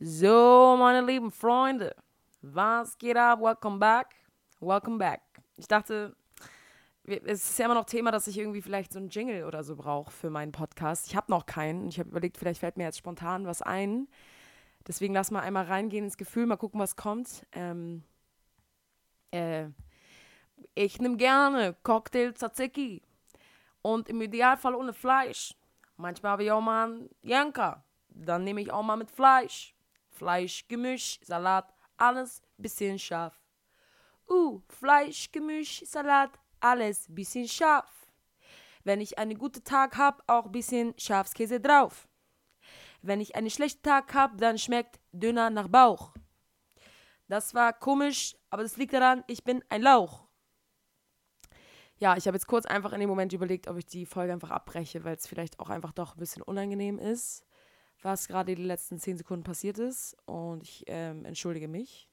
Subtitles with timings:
[0.00, 1.92] So, meine lieben Freunde,
[2.40, 3.40] was geht ab?
[3.40, 4.14] Welcome back.
[4.60, 5.22] Welcome back.
[5.56, 6.14] Ich dachte,
[7.04, 9.74] es ist ja immer noch Thema, dass ich irgendwie vielleicht so einen Jingle oder so
[9.74, 11.08] brauche für meinen Podcast.
[11.08, 11.88] Ich habe noch keinen.
[11.88, 14.06] Ich habe überlegt, vielleicht fällt mir jetzt spontan was ein.
[14.86, 17.44] Deswegen lass mal einmal reingehen ins Gefühl, mal gucken, was kommt.
[17.50, 18.04] Ähm,
[19.32, 19.66] äh,
[20.76, 23.02] ich nehme gerne Cocktail Tzatziki
[23.82, 25.56] und im Idealfall ohne Fleisch.
[25.96, 27.82] Manchmal habe ich auch mal einen Janka.
[28.10, 29.74] Dann nehme ich auch mal mit Fleisch.
[30.18, 33.40] Fleisch, Gemisch, Salat, alles bisschen scharf.
[34.28, 38.08] Uh, Fleisch, Gemisch, Salat, alles bisschen scharf.
[38.82, 42.08] Wenn ich einen guten Tag habe, auch bisschen Schafskäse drauf.
[43.00, 46.14] Wenn ich einen schlechten Tag habe, dann schmeckt Döner nach Bauch.
[47.28, 50.26] Das war komisch, aber das liegt daran, ich bin ein Lauch.
[51.98, 54.50] Ja, ich habe jetzt kurz einfach in dem Moment überlegt, ob ich die Folge einfach
[54.50, 57.47] abbreche, weil es vielleicht auch einfach doch ein bisschen unangenehm ist
[58.02, 60.16] was gerade die letzten zehn Sekunden passiert ist.
[60.26, 62.08] Und ich ähm, entschuldige mich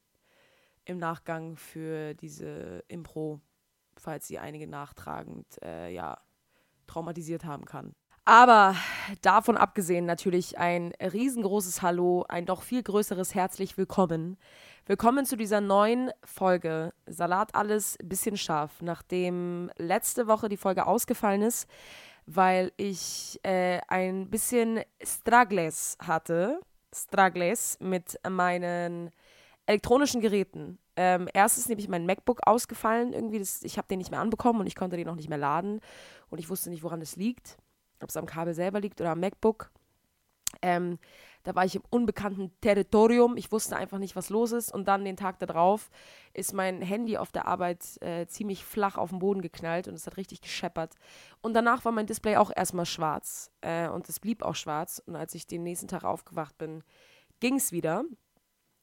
[0.85, 3.41] im Nachgang für diese Impro,
[3.97, 6.19] falls sie einige nachtragend äh, ja,
[6.87, 7.95] traumatisiert haben kann.
[8.27, 8.75] Aber
[9.21, 14.37] davon abgesehen natürlich ein riesengroßes Hallo, ein doch viel größeres herzlich willkommen.
[14.87, 18.81] Willkommen zu dieser neuen Folge Salat alles bisschen scharf.
[18.81, 21.67] Nachdem letzte Woche die Folge ausgefallen ist,
[22.25, 26.59] weil ich äh, ein bisschen Struggles hatte.
[26.93, 29.11] Struggles mit meinen
[29.65, 30.79] elektronischen Geräten.
[30.95, 34.67] Ähm, ist nämlich mein MacBook ausgefallen, irgendwie, das, ich habe den nicht mehr anbekommen und
[34.67, 35.81] ich konnte den noch nicht mehr laden
[36.29, 37.57] und ich wusste nicht, woran das liegt,
[38.01, 39.71] ob es am Kabel selber liegt oder am MacBook.
[40.61, 40.99] Ähm,
[41.45, 43.37] da war ich im unbekannten Territorium.
[43.37, 44.73] Ich wusste einfach nicht, was los ist.
[44.73, 45.91] Und dann den Tag darauf
[46.33, 50.07] ist mein Handy auf der Arbeit äh, ziemlich flach auf den Boden geknallt und es
[50.07, 50.95] hat richtig gescheppert.
[51.41, 53.51] Und danach war mein Display auch erstmal schwarz.
[53.61, 55.01] Äh, und es blieb auch schwarz.
[55.05, 56.83] Und als ich den nächsten Tag aufgewacht bin,
[57.39, 58.03] ging es wieder.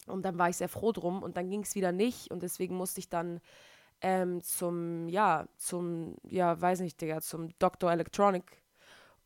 [0.07, 1.25] Und dann war ich sehr froh drum.
[1.25, 2.31] Und dann ging es wieder nicht.
[2.31, 3.41] Und deswegen musste ich dann
[4.03, 7.91] ähm, zum, ja, zum, ja, weiß nicht, Digga, zum Dr.
[7.91, 8.62] Electronic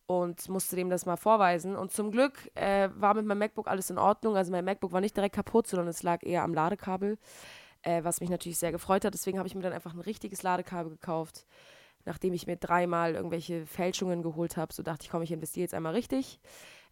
[0.06, 1.76] und musste dem das mal vorweisen.
[1.76, 4.36] Und zum Glück äh, war mit meinem MacBook alles in Ordnung.
[4.36, 7.18] Also mein MacBook war nicht direkt kaputt, sondern es lag eher am Ladekabel,
[7.82, 9.14] äh, was mich natürlich sehr gefreut hat.
[9.14, 11.46] Deswegen habe ich mir dann einfach ein richtiges Ladekabel gekauft,
[12.04, 14.72] nachdem ich mir dreimal irgendwelche Fälschungen geholt habe.
[14.72, 16.38] So dachte ich, komm, ich investiere jetzt einmal richtig.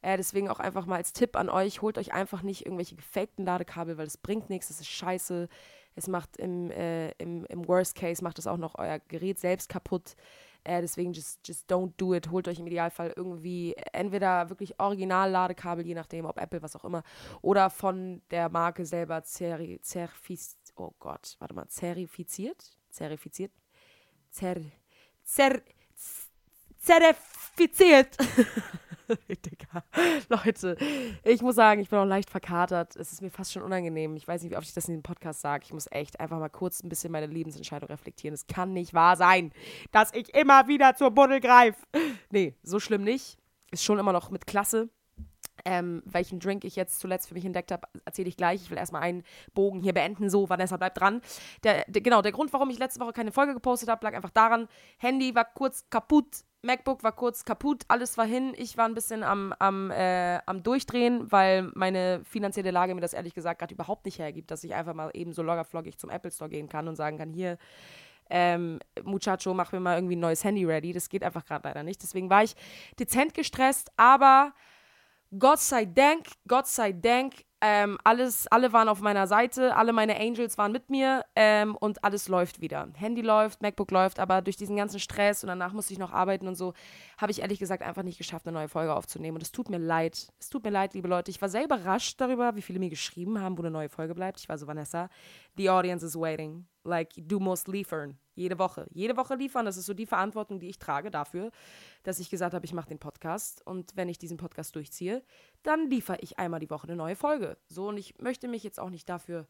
[0.02, 3.46] Äh, deswegen auch einfach mal als Tipp an euch, holt euch einfach nicht irgendwelche gefakten
[3.46, 5.48] Ladekabel, weil es bringt nichts, das ist scheiße.
[5.94, 9.68] Es macht im, äh, im, im Worst Case, macht es auch noch euer Gerät selbst
[9.68, 10.16] kaputt.
[10.64, 12.30] Äh, deswegen just, just don't do it.
[12.30, 17.02] Holt euch im Idealfall irgendwie entweder wirklich Original-Ladekabel, je nachdem, ob Apple, was auch immer,
[17.42, 22.78] oder von der Marke selber zeri, zerfiz, oh Gott, warte mal, zerifiziert?
[22.90, 23.52] Zerifiziert?
[24.30, 24.56] Zer,
[25.22, 25.62] zer,
[26.84, 28.16] zerifiziert.
[29.28, 29.84] Digga.
[30.28, 30.76] Leute,
[31.24, 32.96] ich muss sagen, ich bin auch leicht verkatert.
[32.96, 34.16] Es ist mir fast schon unangenehm.
[34.16, 35.64] Ich weiß nicht, wie oft ich das in dem Podcast sage.
[35.64, 38.34] Ich muss echt einfach mal kurz ein bisschen meine Lebensentscheidung reflektieren.
[38.34, 39.52] Es kann nicht wahr sein,
[39.92, 41.78] dass ich immer wieder zur Buddel greife.
[42.30, 43.38] Nee, so schlimm nicht.
[43.70, 44.88] Ist schon immer noch mit Klasse.
[45.66, 48.62] Ähm, welchen Drink ich jetzt zuletzt für mich entdeckt habe, erzähle ich gleich.
[48.62, 49.22] Ich will erstmal einen
[49.54, 50.28] Bogen hier beenden.
[50.28, 51.20] So, Vanessa, bleibt dran.
[51.62, 54.30] Der, der, genau, der Grund, warum ich letzte Woche keine Folge gepostet habe, lag einfach
[54.30, 54.68] daran,
[54.98, 58.54] Handy war kurz kaputt MacBook war kurz kaputt, alles war hin.
[58.56, 63.12] Ich war ein bisschen am, am, äh, am Durchdrehen, weil meine finanzielle Lage mir das
[63.12, 66.30] ehrlich gesagt gerade überhaupt nicht hergibt, dass ich einfach mal eben so loggerfloggig zum Apple
[66.30, 67.58] Store gehen kann und sagen kann, hier,
[68.30, 70.92] ähm, Muchacho, mach mir mal irgendwie ein neues Handy ready.
[70.92, 72.02] Das geht einfach gerade leider nicht.
[72.02, 72.56] Deswegen war ich
[72.98, 74.54] dezent gestresst, aber
[75.38, 80.20] Gott sei Dank, Gott sei Dank, ähm, alles, alle waren auf meiner Seite, alle meine
[80.20, 82.88] Angels waren mit mir ähm, und alles läuft wieder.
[82.94, 86.46] Handy läuft, MacBook läuft, aber durch diesen ganzen Stress und danach musste ich noch arbeiten
[86.46, 86.74] und so,
[87.16, 89.38] habe ich ehrlich gesagt einfach nicht geschafft, eine neue Folge aufzunehmen.
[89.38, 90.28] Und es tut mir leid.
[90.38, 91.30] Es tut mir leid, liebe Leute.
[91.30, 94.40] Ich war sehr überrascht darüber, wie viele mir geschrieben haben, wo eine neue Folge bleibt.
[94.40, 95.08] Ich war so, Vanessa,
[95.56, 96.66] the audience is waiting.
[96.84, 98.18] Like, du musst liefern.
[98.34, 98.86] Jede Woche.
[98.92, 99.64] Jede Woche liefern.
[99.64, 101.50] Das ist so die Verantwortung, die ich trage dafür,
[102.02, 103.64] dass ich gesagt habe, ich mache den Podcast.
[103.66, 105.22] Und wenn ich diesen Podcast durchziehe,
[105.62, 107.56] dann liefere ich einmal die Woche eine neue Folge.
[107.68, 109.46] So, und ich möchte mich jetzt auch nicht dafür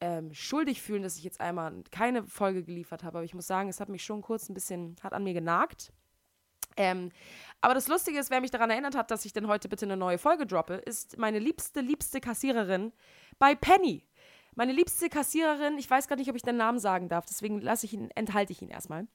[0.00, 3.18] ähm, schuldig fühlen, dass ich jetzt einmal keine Folge geliefert habe.
[3.18, 5.92] Aber ich muss sagen, es hat mich schon kurz ein bisschen, hat an mir genagt.
[6.76, 7.10] Ähm,
[7.60, 9.96] aber das Lustige ist, wer mich daran erinnert hat, dass ich denn heute bitte eine
[9.96, 12.92] neue Folge droppe, ist meine liebste, liebste Kassiererin
[13.38, 14.06] bei Penny.
[14.56, 17.86] Meine liebste Kassiererin, ich weiß gar nicht, ob ich den Namen sagen darf, deswegen lasse
[17.86, 19.06] ich ihn, enthalte ich ihn erstmal.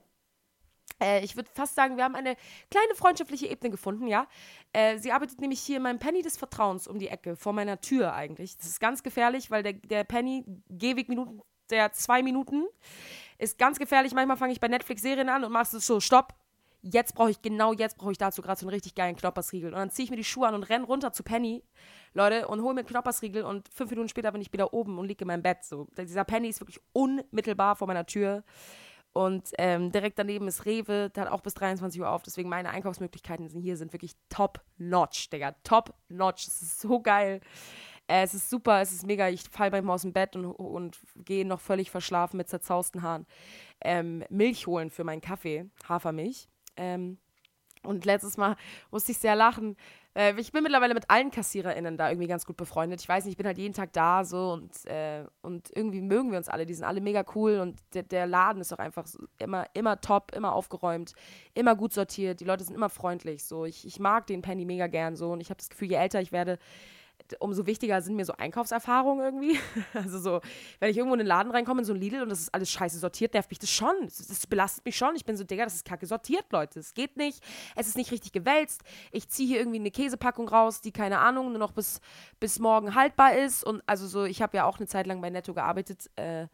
[1.02, 2.36] Äh, ich würde fast sagen, wir haben eine
[2.70, 4.28] kleine freundschaftliche Ebene gefunden, ja.
[4.72, 7.82] Äh, sie arbeitet nämlich hier in meinem Penny des Vertrauens um die Ecke, vor meiner
[7.82, 8.56] Tür eigentlich.
[8.56, 11.42] Das ist ganz gefährlich, weil der, der Penny, Gehwegminuten
[11.72, 12.68] der zwei Minuten,
[13.40, 14.14] ist ganz gefährlich.
[14.14, 16.36] Manchmal fange ich bei Netflix Serien an und machst es so, stopp,
[16.82, 19.74] jetzt brauche ich, genau jetzt brauche ich dazu gerade so einen richtig geilen Knoppersriegel.
[19.74, 21.64] Und dann ziehe ich mir die Schuhe an und renne runter zu Penny,
[22.14, 25.24] Leute, und hole mir Knoppersriegel und fünf Minuten später bin ich wieder oben und liege
[25.24, 25.64] in meinem Bett.
[25.64, 28.44] So, dieser Penny ist wirklich unmittelbar vor meiner Tür.
[29.14, 32.24] Und ähm, direkt daneben ist Rewe, der hat auch bis 23 Uhr auf.
[32.24, 35.54] Deswegen meine Einkaufsmöglichkeiten hier sind wirklich top-notch, Digga.
[35.64, 36.46] Top-notch.
[36.46, 37.42] Das ist so geil.
[38.08, 39.28] Äh, es ist super, es ist mega.
[39.28, 43.26] Ich falle manchmal aus dem Bett und, und gehe noch völlig verschlafen mit zerzausten Haaren
[43.84, 46.48] ähm, Milch holen für meinen Kaffee, Hafermilch.
[46.78, 47.18] Ähm,
[47.84, 48.56] und letztes Mal
[48.92, 49.76] musste ich sehr lachen.
[50.14, 53.02] Äh, ich bin mittlerweile mit allen KassiererInnen da irgendwie ganz gut befreundet.
[53.02, 56.32] Ich weiß nicht, ich bin halt jeden Tag da so und, äh, und irgendwie mögen
[56.32, 56.66] wir uns alle.
[56.66, 59.06] Die sind alle mega cool und der, der Laden ist auch einfach
[59.38, 61.14] immer, immer top, immer aufgeräumt,
[61.54, 62.40] immer gut sortiert.
[62.42, 63.46] Die Leute sind immer freundlich.
[63.46, 63.66] So.
[63.66, 66.22] Ich, ich mag den Penny mega gern so und ich habe das Gefühl, je älter
[66.22, 66.60] ich werde,
[67.40, 69.60] umso wichtiger sind mir so Einkaufserfahrungen irgendwie.
[69.94, 70.42] Also so,
[70.80, 72.72] wenn ich irgendwo in den Laden reinkomme, in so ein Lidl und das ist alles
[72.72, 73.94] scheiße sortiert, nervt mich das schon.
[74.04, 75.16] Das, das belastet mich schon.
[75.16, 76.80] Ich bin so, Digga, das ist kacke sortiert, Leute.
[76.80, 77.44] Es geht nicht.
[77.76, 78.82] Es ist nicht richtig gewälzt.
[79.12, 82.00] Ich ziehe hier irgendwie eine Käsepackung raus, die, keine Ahnung, nur noch bis,
[82.40, 83.64] bis morgen haltbar ist.
[83.64, 86.48] Und also so, ich habe ja auch eine Zeit lang bei Netto gearbeitet, äh,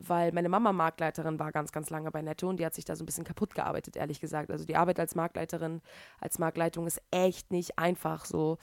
[0.00, 2.96] weil meine Mama Marktleiterin war ganz, ganz lange bei Netto und die hat sich da
[2.96, 4.50] so ein bisschen kaputt gearbeitet, ehrlich gesagt.
[4.50, 5.82] Also die Arbeit als Marktleiterin,
[6.20, 8.58] als Marktleitung ist echt nicht einfach so.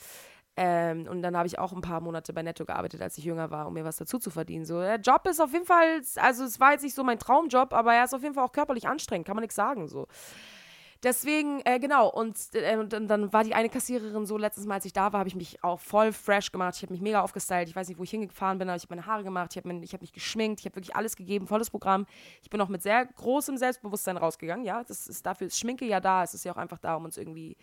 [0.59, 3.51] Ähm, und dann habe ich auch ein paar Monate bei Netto gearbeitet, als ich jünger
[3.51, 4.65] war, um mir was dazu zu verdienen.
[4.65, 7.74] So, der Job ist auf jeden Fall, also es war jetzt nicht so mein Traumjob,
[7.74, 9.88] aber er ist auf jeden Fall auch körperlich anstrengend, kann man nichts sagen.
[9.88, 10.07] So.
[11.03, 14.85] Deswegen, äh, genau, und, äh, und, dann war die eine Kassiererin so, letztes Mal, als
[14.85, 16.75] ich da war, habe ich mich auch voll fresh gemacht.
[16.75, 17.69] Ich habe mich mega aufgestylt.
[17.69, 19.69] Ich weiß nicht, wo ich hingefahren bin, aber ich habe meine Haare gemacht, ich habe
[19.69, 22.05] hab mich geschminkt, ich habe wirklich alles gegeben, volles Programm.
[22.41, 24.83] Ich bin auch mit sehr großem Selbstbewusstsein rausgegangen, ja.
[24.83, 26.23] Das ist dafür ist Schminke ja da.
[26.23, 27.57] Es ist ja auch einfach da, um uns irgendwie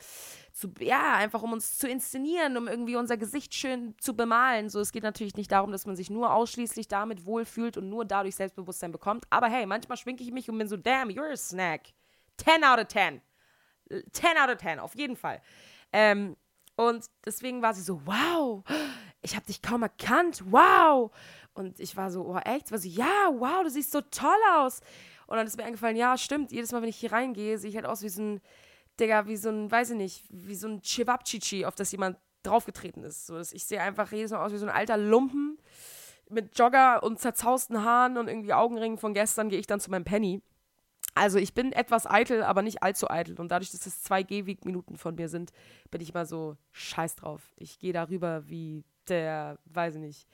[0.53, 4.69] zu, ja, einfach um uns zu inszenieren, um irgendwie unser Gesicht schön zu bemalen.
[4.69, 8.05] So, es geht natürlich nicht darum, dass man sich nur ausschließlich damit wohlfühlt und nur
[8.05, 9.25] dadurch Selbstbewusstsein bekommt.
[9.31, 11.93] Aber hey, manchmal schminke ich mich und bin so, damn, you're a snack.
[12.39, 13.21] 10 out of 10.
[14.13, 15.41] 10 out of 10, auf jeden Fall.
[15.93, 16.37] Ähm,
[16.77, 18.65] und deswegen war sie so, wow,
[19.23, 21.11] ich habe dich kaum erkannt, wow.
[21.55, 22.73] Und ich war so, oh echt?
[22.73, 24.81] War sie, ja, wow, du siehst so toll aus.
[25.27, 27.77] Und dann ist mir eingefallen, ja, stimmt, jedes Mal, wenn ich hier reingehe, sehe ich
[27.77, 28.41] halt aus wie so ein,
[28.99, 33.03] Digga, wie so ein, weiß ich nicht, wie so ein Chewabchichi, auf das jemand draufgetreten
[33.05, 33.27] ist.
[33.27, 35.59] So, ich sehe einfach jedes Mal aus wie so ein alter Lumpen
[36.29, 40.05] mit Jogger und zerzausten Haaren und irgendwie Augenringen von gestern gehe ich dann zu meinem
[40.05, 40.43] Penny.
[41.15, 43.39] Also ich bin etwas eitel, aber nicht allzu eitel.
[43.41, 45.53] Und dadurch, dass es zwei Gehwegminuten von mir sind,
[45.91, 47.53] bin ich mal so scheiß drauf.
[47.57, 50.29] Ich gehe darüber wie der, weiß ich nicht,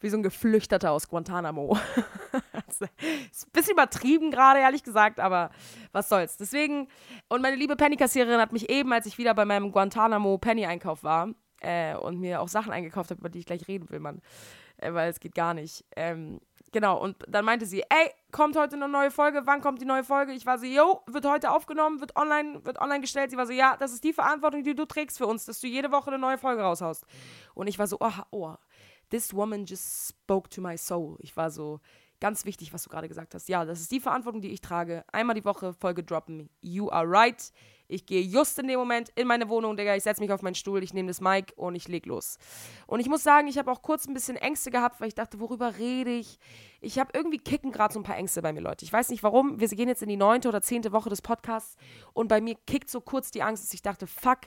[0.00, 1.78] wie so ein Geflüchteter aus Guantanamo.
[2.68, 5.50] ist ein bisschen übertrieben gerade, ehrlich gesagt, aber
[5.92, 6.36] was soll's.
[6.36, 6.88] Deswegen,
[7.28, 11.28] und meine liebe Penny-Kassiererin hat mich eben, als ich wieder bei meinem Guantanamo-Penny-Einkauf war
[11.60, 14.20] äh, und mir auch Sachen eingekauft habe, über die ich gleich reden will, Mann,
[14.78, 16.40] äh, weil es geht gar nicht, ähm,
[16.74, 20.02] Genau, und dann meinte sie, ey, kommt heute eine neue Folge, wann kommt die neue
[20.02, 20.32] Folge?
[20.32, 23.30] Ich war so, yo, wird heute aufgenommen, wird online, wird online gestellt.
[23.30, 25.68] Sie war so, ja, das ist die Verantwortung, die du trägst für uns, dass du
[25.68, 27.06] jede Woche eine neue Folge raushaust.
[27.54, 28.54] Und ich war so, oh, oh,
[29.10, 31.16] this woman just spoke to my soul.
[31.20, 31.78] Ich war so,
[32.24, 33.50] ganz wichtig, was du gerade gesagt hast.
[33.50, 35.04] Ja, das ist die Verantwortung, die ich trage.
[35.12, 36.48] Einmal die Woche Folge droppen.
[36.62, 37.52] You are right.
[37.86, 39.94] Ich gehe just in dem Moment in meine Wohnung, Digga.
[39.94, 42.38] Ich setze mich auf meinen Stuhl, ich nehme das Mic und ich leg los.
[42.86, 45.38] Und ich muss sagen, ich habe auch kurz ein bisschen Ängste gehabt, weil ich dachte,
[45.38, 46.38] worüber rede ich?
[46.80, 48.86] Ich habe irgendwie kicken gerade so ein paar Ängste bei mir, Leute.
[48.86, 49.60] Ich weiß nicht warum.
[49.60, 51.76] Wir gehen jetzt in die neunte oder zehnte Woche des Podcasts
[52.14, 54.38] und bei mir kickt so kurz die Angst, dass ich dachte, fuck,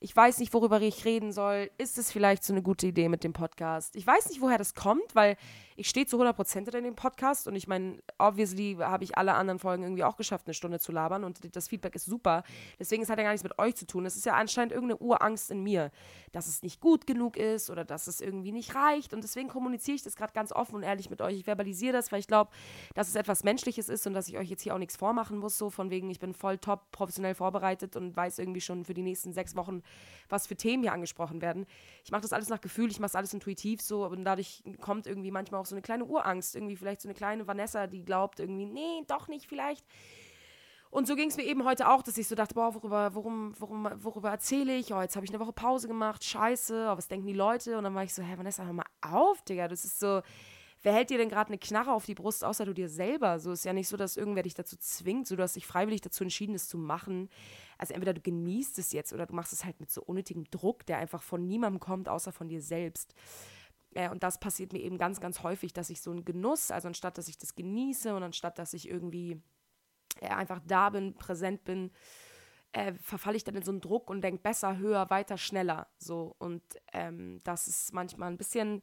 [0.00, 1.70] ich weiß nicht, worüber ich reden soll.
[1.76, 3.96] Ist es vielleicht so eine gute Idee mit dem Podcast?
[3.96, 5.36] Ich weiß nicht, woher das kommt, weil
[5.78, 9.60] ich stehe zu 100% in dem Podcast und ich meine, obviously habe ich alle anderen
[9.60, 12.42] Folgen irgendwie auch geschafft, eine Stunde zu labern und das Feedback ist super.
[12.80, 14.04] Deswegen es hat ja gar nichts mit euch zu tun.
[14.04, 15.92] Es ist ja anscheinend irgendeine Urangst in mir,
[16.32, 19.94] dass es nicht gut genug ist oder dass es irgendwie nicht reicht und deswegen kommuniziere
[19.94, 21.36] ich das gerade ganz offen und ehrlich mit euch.
[21.36, 22.50] Ich verbalisiere das, weil ich glaube,
[22.94, 25.56] dass es etwas Menschliches ist und dass ich euch jetzt hier auch nichts vormachen muss,
[25.56, 29.02] so von wegen, ich bin voll top professionell vorbereitet und weiß irgendwie schon für die
[29.02, 29.82] nächsten sechs Wochen,
[30.28, 31.66] was für Themen hier angesprochen werden.
[32.04, 35.06] Ich mache das alles nach Gefühl, ich mache es alles intuitiv so und dadurch kommt
[35.06, 38.40] irgendwie manchmal auch so eine kleine Urangst, irgendwie vielleicht so eine kleine Vanessa, die glaubt
[38.40, 39.84] irgendwie, nee, doch nicht vielleicht.
[40.90, 43.52] Und so ging es mir eben heute auch, dass ich so dachte, boah, worüber, worum,
[43.58, 44.92] worum, worüber erzähle ich?
[44.94, 47.76] Oh, jetzt habe ich eine Woche Pause gemacht, scheiße, oh, was denken die Leute?
[47.76, 50.22] Und dann war ich so, hä, Vanessa, hör mal auf, Digga, das ist so,
[50.82, 53.38] wer hält dir denn gerade eine Knarre auf die Brust, außer du dir selber?
[53.38, 56.00] So ist ja nicht so, dass irgendwer dich dazu zwingt, so du hast dich freiwillig
[56.00, 57.28] dazu entschieden, das zu machen.
[57.76, 60.86] Also entweder du genießt es jetzt oder du machst es halt mit so unnötigem Druck,
[60.86, 63.14] der einfach von niemandem kommt, außer von dir selbst.
[63.98, 66.86] Äh, und das passiert mir eben ganz, ganz häufig, dass ich so einen Genuss, also
[66.86, 69.42] anstatt dass ich das genieße und anstatt dass ich irgendwie
[70.20, 71.90] äh, einfach da bin, präsent bin,
[72.70, 75.88] äh, verfalle ich dann in so einen Druck und denke besser, höher, weiter, schneller.
[75.98, 76.36] So.
[76.38, 76.62] Und
[76.92, 78.82] ähm, das ist manchmal ein bisschen,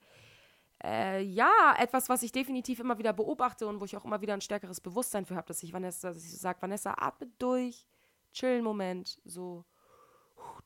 [0.83, 4.33] äh, ja, etwas, was ich definitiv immer wieder beobachte und wo ich auch immer wieder
[4.33, 7.87] ein stärkeres Bewusstsein für habe, dass ich Vanessa, dass ich so sage, Vanessa, atme durch,
[8.33, 9.63] chill einen Moment, so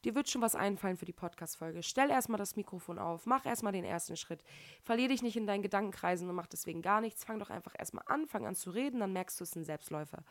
[0.04, 1.84] dir wird schon was einfallen für die Podcast-Folge.
[1.84, 4.44] Stell erstmal das Mikrofon auf, mach erstmal den ersten Schritt.
[4.82, 7.24] Verlier dich nicht in deinen Gedankenkreisen und mach deswegen gar nichts.
[7.24, 10.24] Fang doch einfach erstmal an, fang an zu reden, dann merkst du, es ein Selbstläufer.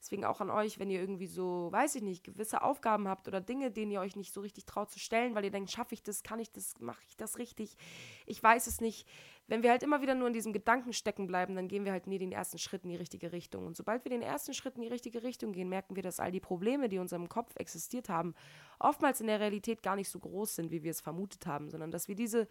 [0.00, 3.40] Deswegen auch an euch, wenn ihr irgendwie so, weiß ich nicht, gewisse Aufgaben habt oder
[3.40, 6.02] Dinge, denen ihr euch nicht so richtig traut zu stellen, weil ihr denkt, schaffe ich
[6.02, 7.76] das, kann ich das, mache ich das richtig,
[8.24, 9.08] ich weiß es nicht.
[9.48, 12.06] Wenn wir halt immer wieder nur in diesem Gedanken stecken bleiben, dann gehen wir halt
[12.06, 13.66] nie den ersten Schritt in die richtige Richtung.
[13.66, 16.30] Und sobald wir den ersten Schritt in die richtige Richtung gehen, merken wir, dass all
[16.30, 18.34] die Probleme, die in unserem Kopf existiert haben,
[18.78, 21.90] oftmals in der Realität gar nicht so groß sind, wie wir es vermutet haben, sondern
[21.90, 22.46] dass wir diese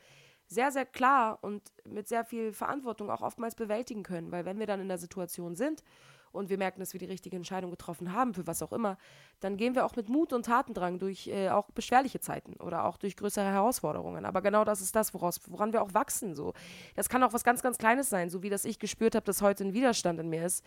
[0.47, 4.31] sehr, sehr klar und mit sehr viel Verantwortung auch oftmals bewältigen können.
[4.31, 5.83] Weil wenn wir dann in der Situation sind
[6.31, 8.97] und wir merken, dass wir die richtige Entscheidung getroffen haben, für was auch immer,
[9.39, 12.97] dann gehen wir auch mit Mut und Tatendrang durch äh, auch beschwerliche Zeiten oder auch
[12.97, 14.25] durch größere Herausforderungen.
[14.25, 16.35] Aber genau das ist das, woraus, woran wir auch wachsen.
[16.35, 16.53] So.
[16.95, 19.41] Das kann auch was ganz, ganz Kleines sein, so wie dass ich gespürt habe, dass
[19.41, 20.63] heute ein Widerstand in mir ist,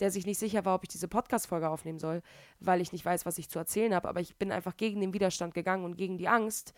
[0.00, 2.22] der sich nicht sicher war, ob ich diese Podcast-Folge aufnehmen soll,
[2.60, 4.08] weil ich nicht weiß, was ich zu erzählen habe.
[4.08, 6.74] Aber ich bin einfach gegen den Widerstand gegangen und gegen die Angst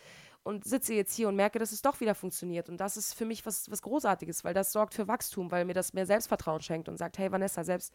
[0.47, 2.69] und sitze jetzt hier und merke, dass es doch wieder funktioniert.
[2.69, 5.75] Und das ist für mich was, was Großartiges, weil das sorgt für Wachstum, weil mir
[5.75, 7.93] das mehr Selbstvertrauen schenkt und sagt, hey Vanessa, selbst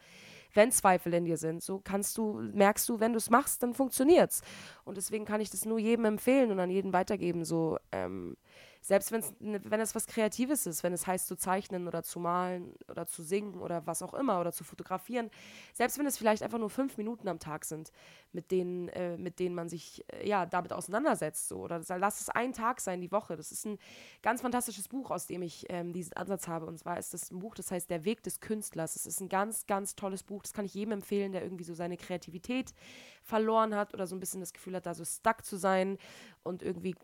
[0.52, 3.72] wenn Zweifel in dir sind, so kannst du, merkst du, wenn du es machst, dann
[3.72, 4.42] funktioniert's.
[4.84, 7.46] Und deswegen kann ich das nur jedem empfehlen und an jeden weitergeben.
[7.46, 8.36] So, ähm,
[8.82, 12.18] selbst wenn's, ne, wenn es was Kreatives ist, wenn es heißt zu zeichnen oder zu
[12.18, 15.30] malen oder zu singen oder was auch immer oder zu fotografieren,
[15.72, 17.92] selbst wenn es vielleicht einfach nur fünf Minuten am Tag sind,
[18.32, 22.28] mit denen, äh, mit denen man sich äh, ja damit auseinandersetzt, so oder lass es
[22.28, 23.36] ein Tag sein die Woche.
[23.36, 23.78] Das ist ein
[24.20, 27.38] ganz fantastisches Buch, aus dem ich ähm, diesen Ansatz habe und zwar ist das ein
[27.38, 28.96] Buch, das heißt Der Weg des Künstlers.
[28.96, 30.42] Es ist ein ganz, ganz tolles Buch.
[30.42, 32.74] Das kann ich jedem empfehlen, der irgendwie so seine Kreativität
[33.22, 35.98] verloren hat oder so ein bisschen das Gefühl hat, da so stuck zu sein
[36.44, 36.94] und irgendwie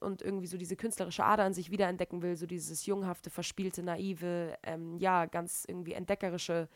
[0.00, 4.56] und irgendwie so diese künstlerische Ader an sich wiederentdecken will, so dieses junghafte, verspielte, naive,
[4.62, 6.68] ähm, ja, ganz irgendwie entdeckerische,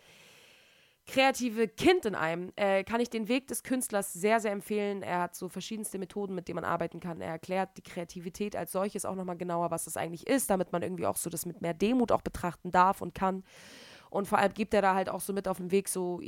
[1.07, 5.03] kreative Kind in einem, äh, kann ich den Weg des Künstlers sehr, sehr empfehlen.
[5.03, 7.21] Er hat so verschiedenste Methoden, mit denen man arbeiten kann.
[7.21, 10.83] Er erklärt die Kreativität als solches auch nochmal genauer, was das eigentlich ist, damit man
[10.83, 13.43] irgendwie auch so das mit mehr Demut auch betrachten darf und kann.
[14.13, 16.21] Und vor allem gibt er da halt auch so mit auf den Weg so,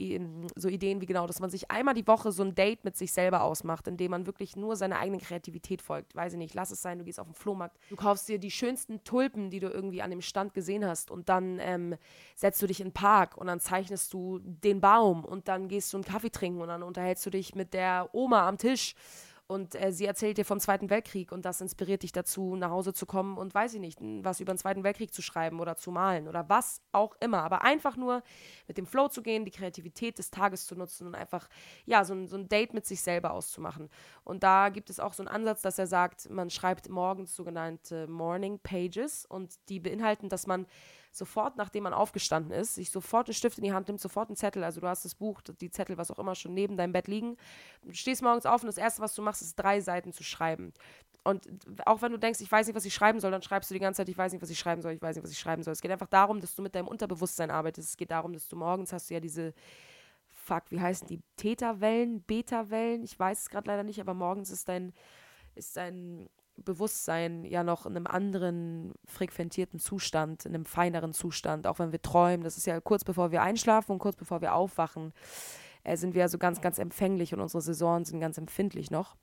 [0.57, 3.13] so Ideen wie genau, dass man sich einmal die Woche so ein Date mit sich
[3.13, 6.17] selber ausmacht, indem man wirklich nur seiner eigenen Kreativität folgt.
[6.17, 8.51] Weiß ich nicht, lass es sein, du gehst auf den Flohmarkt, du kaufst dir die
[8.51, 11.97] schönsten Tulpen, die du irgendwie an dem Stand gesehen hast und dann ähm,
[12.35, 15.93] setzt du dich in den Park und dann zeichnest du den Baum und dann gehst
[15.93, 18.95] du einen Kaffee trinken und dann unterhältst du dich mit der Oma am Tisch
[19.47, 22.95] und äh, sie erzählt dir vom Zweiten Weltkrieg und das inspiriert dich dazu, nach Hause
[22.95, 25.91] zu kommen und weiß ich nicht, was über den Zweiten Weltkrieg zu schreiben oder zu
[25.91, 27.43] malen oder was auch immer.
[27.43, 28.23] Aber einfach nur
[28.67, 31.49] mit dem Flow zu gehen, die Kreativität des Tages zu nutzen und einfach,
[31.85, 33.91] ja, so so ein Date mit sich selber auszumachen.
[34.25, 38.07] Und da gibt es auch so einen Ansatz, dass er sagt, man schreibt morgens sogenannte
[38.07, 40.67] Morning Pages und die beinhalten, dass man
[41.17, 44.37] sofort, nachdem man aufgestanden ist, sich sofort einen Stift in die Hand nimmt, sofort einen
[44.37, 47.09] Zettel, also du hast das Buch, die Zettel, was auch immer, schon neben deinem Bett
[47.09, 47.37] liegen.
[47.83, 50.73] Du stehst morgens auf und das Erste, was du machst, ist drei Seiten zu schreiben.
[51.25, 51.49] Und
[51.87, 53.81] auch wenn du denkst, ich weiß nicht, was ich schreiben soll, dann schreibst du die
[53.81, 55.63] ganze Zeit, ich weiß nicht, was ich schreiben soll, ich weiß nicht, was ich schreiben
[55.63, 55.73] soll.
[55.73, 57.89] Es geht einfach darum, dass du mit deinem Unterbewusstsein arbeitest.
[57.89, 59.55] Es geht darum, dass du morgens hast du ja diese,
[60.29, 61.23] fuck, wie heißen die?
[61.37, 63.03] Theta-Wellen, Beta-Wellen?
[63.03, 64.93] Ich weiß es gerade leider nicht, aber morgens ist dein,
[65.55, 71.79] ist dein Bewusstsein ja noch in einem anderen frequentierten Zustand, in einem feineren Zustand, auch
[71.79, 72.45] wenn wir träumen.
[72.45, 75.13] Das ist ja kurz bevor wir einschlafen und kurz bevor wir aufwachen,
[75.83, 79.17] äh, sind wir also ganz, ganz empfänglich und unsere Sensoren sind ganz empfindlich noch.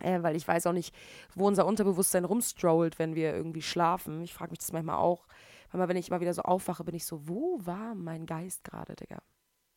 [0.00, 0.94] Äh, weil ich weiß auch nicht,
[1.34, 4.22] wo unser Unterbewusstsein rumstrollt, wenn wir irgendwie schlafen.
[4.22, 5.26] Ich frage mich das manchmal auch.
[5.72, 8.96] Weil wenn ich immer wieder so aufwache, bin ich so, wo war mein Geist gerade,
[8.96, 9.18] Digga?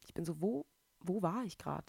[0.06, 0.66] Ich bin so, wo,
[1.00, 1.86] wo war ich gerade?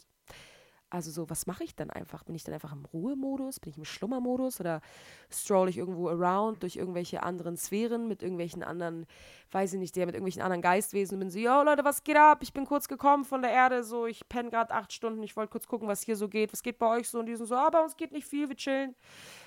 [0.92, 2.22] Also so, was mache ich dann einfach?
[2.22, 3.60] Bin ich dann einfach im Ruhemodus?
[3.60, 4.60] Bin ich im Schlummermodus?
[4.60, 4.82] Oder
[5.30, 9.06] stroll ich irgendwo around durch irgendwelche anderen Sphären mit irgendwelchen anderen,
[9.52, 12.18] weiß ich nicht, der mit irgendwelchen anderen Geistwesen und bin so, yo Leute, was geht
[12.18, 12.40] ab?
[12.42, 15.50] Ich bin kurz gekommen von der Erde, so, ich penne gerade acht Stunden, ich wollte
[15.50, 16.52] kurz gucken, was hier so geht.
[16.52, 17.20] Was geht bei euch so?
[17.20, 18.94] Und die sind so, ah, bei uns geht nicht viel, wir chillen.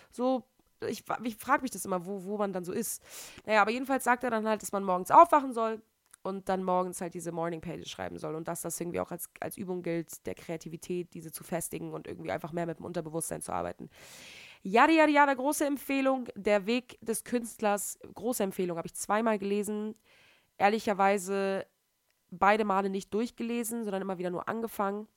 [0.10, 0.42] So,
[0.82, 3.04] ich, ich frage mich das immer, wo, wo man dann so ist.
[3.46, 5.80] Naja, aber jedenfalls sagt er dann halt, dass man morgens aufwachen soll,
[6.25, 9.29] und dann morgens halt diese Morning Pages schreiben soll und dass das irgendwie auch als,
[9.39, 13.44] als Übung gilt, der Kreativität, diese zu festigen und irgendwie einfach mehr mit dem Unterbewusstsein
[13.44, 13.89] zu arbeiten.
[14.63, 16.27] Ja, ja, ja, große Empfehlung.
[16.36, 19.94] Der Weg des Künstlers, große Empfehlung, habe ich zweimal gelesen.
[20.58, 21.67] Ehrlicherweise
[22.32, 25.08] beide Male nicht durchgelesen, sondern immer wieder nur angefangen.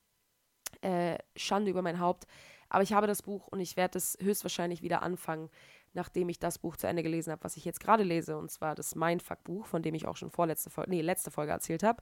[0.81, 2.27] Äh, Schande über mein Haupt.
[2.69, 5.49] Aber ich habe das Buch und ich werde es höchstwahrscheinlich wieder anfangen
[5.93, 8.75] nachdem ich das Buch zu Ende gelesen habe, was ich jetzt gerade lese, und zwar
[8.75, 12.01] das Mindfuck-Buch, von dem ich auch schon vorletzte Folge, nee, letzte Folge erzählt habe.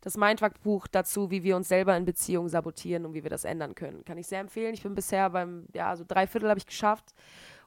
[0.00, 3.74] Das Mindfuck-Buch dazu, wie wir uns selber in Beziehungen sabotieren und wie wir das ändern
[3.74, 4.04] können.
[4.04, 4.74] Kann ich sehr empfehlen.
[4.74, 7.14] Ich bin bisher beim, ja, so drei Viertel habe ich geschafft.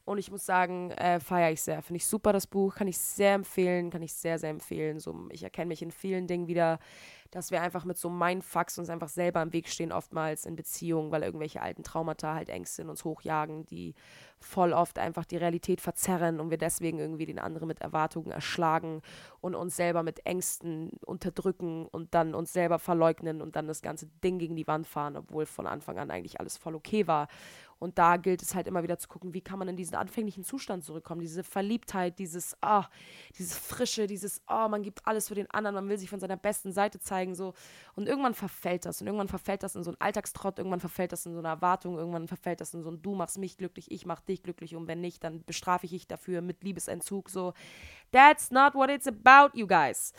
[0.10, 1.84] Und ich muss sagen, äh, feiere ich sehr.
[1.84, 2.74] Finde ich super, das Buch.
[2.74, 3.92] Kann ich sehr empfehlen.
[3.92, 5.00] Kann ich sehr, sehr empfehlen.
[5.00, 6.80] So, ich erkenne mich in vielen Dingen wieder,
[7.30, 11.12] dass wir einfach mit so Mindfucks uns einfach selber im Weg stehen, oftmals in Beziehungen,
[11.12, 13.94] weil irgendwelche alten Traumata halt Ängste in uns hochjagen, die
[14.40, 19.02] voll oft einfach die Realität verzerren und wir deswegen irgendwie den anderen mit Erwartungen erschlagen
[19.42, 24.08] und uns selber mit Ängsten unterdrücken und dann uns selber verleugnen und dann das ganze
[24.24, 27.28] Ding gegen die Wand fahren, obwohl von Anfang an eigentlich alles voll okay war.
[27.80, 30.44] Und da gilt es halt immer wieder zu gucken, wie kann man in diesen anfänglichen
[30.44, 31.22] Zustand zurückkommen.
[31.22, 32.86] Diese Verliebtheit, dieses, ah,
[33.38, 36.38] dieses Frische, dieses, ah, man gibt alles für den anderen, man will sich von seiner
[36.38, 37.54] besten Seite zeigen, so.
[37.96, 39.02] Und irgendwann verfällt das.
[39.02, 41.98] Und irgendwann verfällt das in so einen Alltagstrott, irgendwann verfällt das in so eine Erwartung,
[41.98, 44.76] irgendwann verfällt das in so ein Du machst mich glücklich, ich mach dich glücklich.
[44.76, 47.30] Und wenn nicht, dann bestrafe ich dich dafür mit Liebesentzug.
[47.30, 47.54] So,
[48.12, 50.14] that's not what it's about, you guys.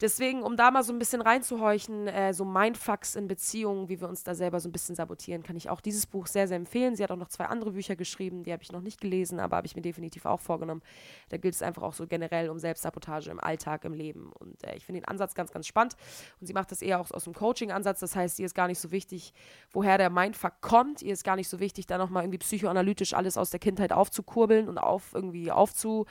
[0.00, 4.08] Deswegen, um da mal so ein bisschen reinzuhorchen, äh, so Mindfucks in Beziehungen, wie wir
[4.08, 6.96] uns da selber so ein bisschen sabotieren, kann ich auch dieses Buch sehr, sehr empfehlen.
[6.96, 9.56] Sie hat auch noch zwei andere Bücher geschrieben, die habe ich noch nicht gelesen, aber
[9.56, 10.82] habe ich mir definitiv auch vorgenommen.
[11.30, 14.32] Da gilt es einfach auch so generell um Selbstsabotage im Alltag, im Leben.
[14.38, 15.96] Und äh, ich finde den Ansatz ganz, ganz spannend.
[16.40, 18.00] Und sie macht das eher auch aus dem Coaching-Ansatz.
[18.00, 19.32] Das heißt, ihr ist gar nicht so wichtig,
[19.70, 21.00] woher der Mindfuck kommt.
[21.00, 24.68] Ihr ist gar nicht so wichtig, da nochmal irgendwie psychoanalytisch alles aus der Kindheit aufzukurbeln
[24.68, 26.04] und auf irgendwie aufzu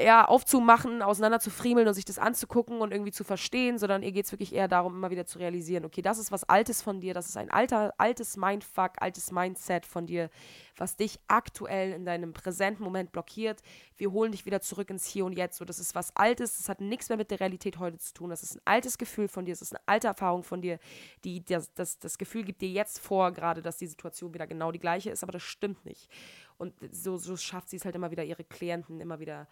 [0.00, 4.12] ja, aufzumachen, auseinander zu friemeln und sich das anzugucken und irgendwie zu verstehen, sondern ihr
[4.12, 7.00] geht es wirklich eher darum, immer wieder zu realisieren, okay, das ist was Altes von
[7.00, 10.30] dir, das ist ein alter, altes Mindfuck, altes Mindset von dir,
[10.78, 13.60] was dich aktuell in deinem präsenten Moment blockiert.
[13.98, 15.58] Wir holen dich wieder zurück ins Hier und Jetzt.
[15.58, 18.30] So, das ist was Altes, das hat nichts mehr mit der Realität heute zu tun.
[18.30, 20.78] Das ist ein altes Gefühl von dir, das ist eine alte Erfahrung von dir,
[21.24, 24.72] die das, das, das Gefühl gibt dir jetzt vor, gerade, dass die Situation wieder genau
[24.72, 26.08] die gleiche ist, aber das stimmt nicht.
[26.56, 29.48] Und so, so schafft sie es halt immer wieder, ihre Klienten immer wieder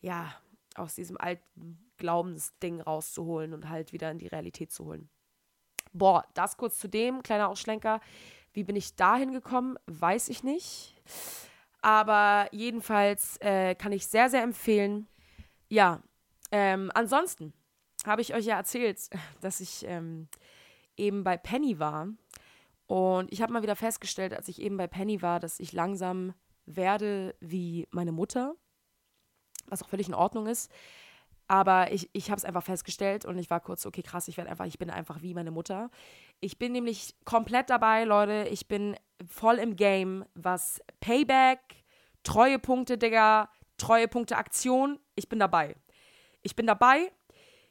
[0.00, 0.34] ja,
[0.74, 5.08] aus diesem alten Glaubensding rauszuholen und halt wieder in die Realität zu holen.
[5.92, 8.00] Boah, das kurz zu dem, kleiner Ausschlenker.
[8.52, 10.94] Wie bin ich dahin gekommen, weiß ich nicht.
[11.82, 15.08] Aber jedenfalls äh, kann ich sehr, sehr empfehlen.
[15.68, 16.02] Ja,
[16.50, 17.52] ähm, ansonsten
[18.06, 18.98] habe ich euch ja erzählt,
[19.40, 20.28] dass ich ähm,
[20.96, 22.08] eben bei Penny war.
[22.86, 26.34] Und ich habe mal wieder festgestellt, als ich eben bei Penny war, dass ich langsam
[26.66, 28.56] werde wie meine Mutter
[29.68, 30.70] was auch völlig in Ordnung ist.
[31.48, 34.50] Aber ich, ich habe es einfach festgestellt und ich war kurz, okay, krass, ich werde
[34.50, 35.90] einfach, ich bin einfach wie meine Mutter.
[36.38, 38.48] Ich bin nämlich komplett dabei, Leute.
[38.50, 38.96] Ich bin
[39.28, 41.58] voll im Game, was Payback,
[42.22, 45.74] Treuepunkte, Digga, Treuepunkte Aktion, ich bin dabei.
[46.42, 47.10] Ich bin dabei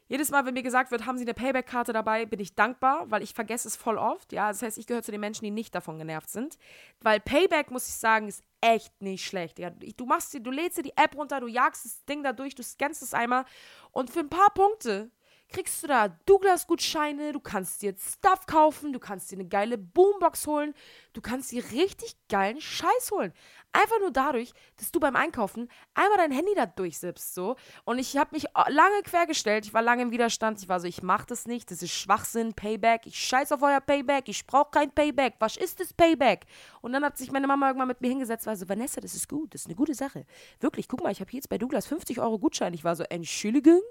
[0.10, 3.22] jedes Mal, wenn mir gesagt wird, haben Sie eine Payback-Karte dabei, bin ich dankbar, weil
[3.22, 4.34] ich vergesse es voll oft.
[4.34, 6.58] Ja, das heißt, ich gehöre zu den Menschen, die nicht davon genervt sind.
[7.00, 9.60] Weil Payback, muss ich sagen, ist echt nicht schlecht.
[9.60, 12.56] Ja, du machst du lädst dir die App runter, du jagst das Ding da durch,
[12.56, 13.46] du scannst es einmal
[13.92, 15.12] und für ein paar Punkte
[15.50, 20.48] kriegst du da Douglas-Gutscheine, du kannst dir Stuff kaufen, du kannst dir eine geile Boombox
[20.48, 20.74] holen,
[21.14, 23.34] du kannst dir richtig geilen Scheiß holen.
[23.72, 27.56] Einfach nur dadurch, dass du beim Einkaufen einmal dein Handy da durchsippst, so.
[27.86, 31.04] Und ich habe mich lange quergestellt, ich war lange im Widerstand, ich war so, ich
[31.04, 34.92] mach das nicht, das ist Schwachsinn, Payback, ich scheiß auf euer Payback, ich brauche kein
[34.92, 36.46] Payback, was ist das Payback?
[36.82, 39.30] Und dann hat sich meine Mama irgendwann mit mir hingesetzt, war so, Vanessa, das ist
[39.30, 40.26] gut, das ist eine gute Sache.
[40.60, 42.74] Wirklich, guck mal, ich habe jetzt bei Douglas 50 Euro Gutschein.
[42.74, 43.82] Ich war so, Entschuldigung,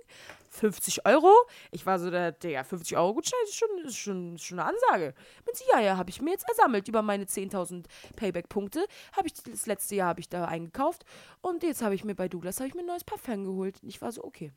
[0.50, 1.32] 50 Euro?
[1.70, 4.70] Ich war so, der, der 50 Euro Gutschein ist schon, ist schon, ist schon eine
[4.70, 5.14] Ansage.
[5.46, 9.34] Mit sie, ja, ja, habe ich mir jetzt ersammelt über meine 10.000 Payback-Punkte, habe ich
[9.34, 11.04] das letzte Jahr habe ich da eingekauft.
[11.40, 13.78] Und jetzt habe ich mir bei Douglas ich mir ein neues Parfum geholt.
[13.82, 14.52] Ich war so, okay,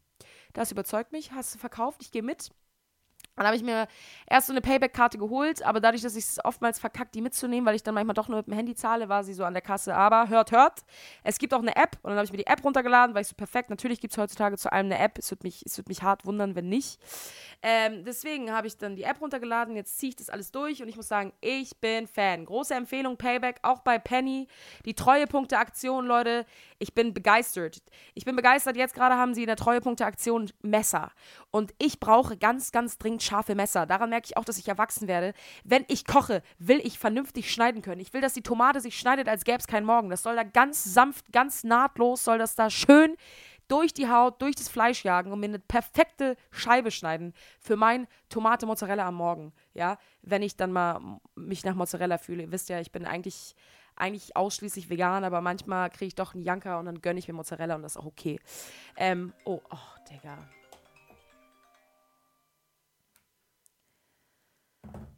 [0.53, 2.51] das überzeugt mich, hast du verkauft, ich gehe mit.
[3.35, 3.87] Dann habe ich mir
[4.27, 7.75] erst so eine Payback-Karte geholt, aber dadurch, dass ich es oftmals verkackt, die mitzunehmen, weil
[7.75, 9.95] ich dann manchmal doch nur mit dem Handy zahle, war sie so an der Kasse.
[9.95, 10.81] Aber hört, hört,
[11.23, 13.29] es gibt auch eine App und dann habe ich mir die App runtergeladen, weil ich
[13.29, 15.17] so perfekt, natürlich gibt es heutzutage zu allem eine App.
[15.17, 16.99] Es würde mich, es würde mich hart wundern, wenn nicht.
[17.63, 20.89] Ähm, deswegen habe ich dann die App runtergeladen, jetzt ziehe ich das alles durch und
[20.89, 22.45] ich muss sagen, ich bin Fan.
[22.45, 24.47] Große Empfehlung, Payback, auch bei Penny.
[24.85, 26.45] Die Treuepunkte-Aktion, Leute,
[26.79, 27.81] ich bin begeistert.
[28.13, 31.11] Ich bin begeistert, jetzt gerade haben sie in der Treuepunkte-Aktion Messer.
[31.51, 33.85] Und ich brauche ganz, ganz dringend scharfe Messer.
[33.85, 35.33] Daran merke ich auch, dass ich erwachsen werde.
[35.63, 38.01] Wenn ich koche, will ich vernünftig schneiden können.
[38.01, 40.09] Ich will, dass die Tomate sich schneidet, als gäbe es keinen Morgen.
[40.09, 43.15] Das soll da ganz sanft, ganz nahtlos, soll das da schön
[43.69, 48.05] durch die Haut, durch das Fleisch jagen und mir eine perfekte Scheibe schneiden für mein
[48.27, 49.53] Tomate Mozzarella am Morgen.
[49.73, 50.99] Ja, wenn ich dann mal
[51.35, 52.43] mich nach Mozzarella fühle.
[52.43, 53.55] Ihr wisst ja, ich bin eigentlich
[53.95, 57.33] eigentlich ausschließlich vegan, aber manchmal kriege ich doch einen Janker und dann gönne ich mir
[57.33, 58.39] Mozzarella und das ist auch okay.
[58.97, 59.77] Ähm, oh, oh,
[60.09, 60.37] Digga.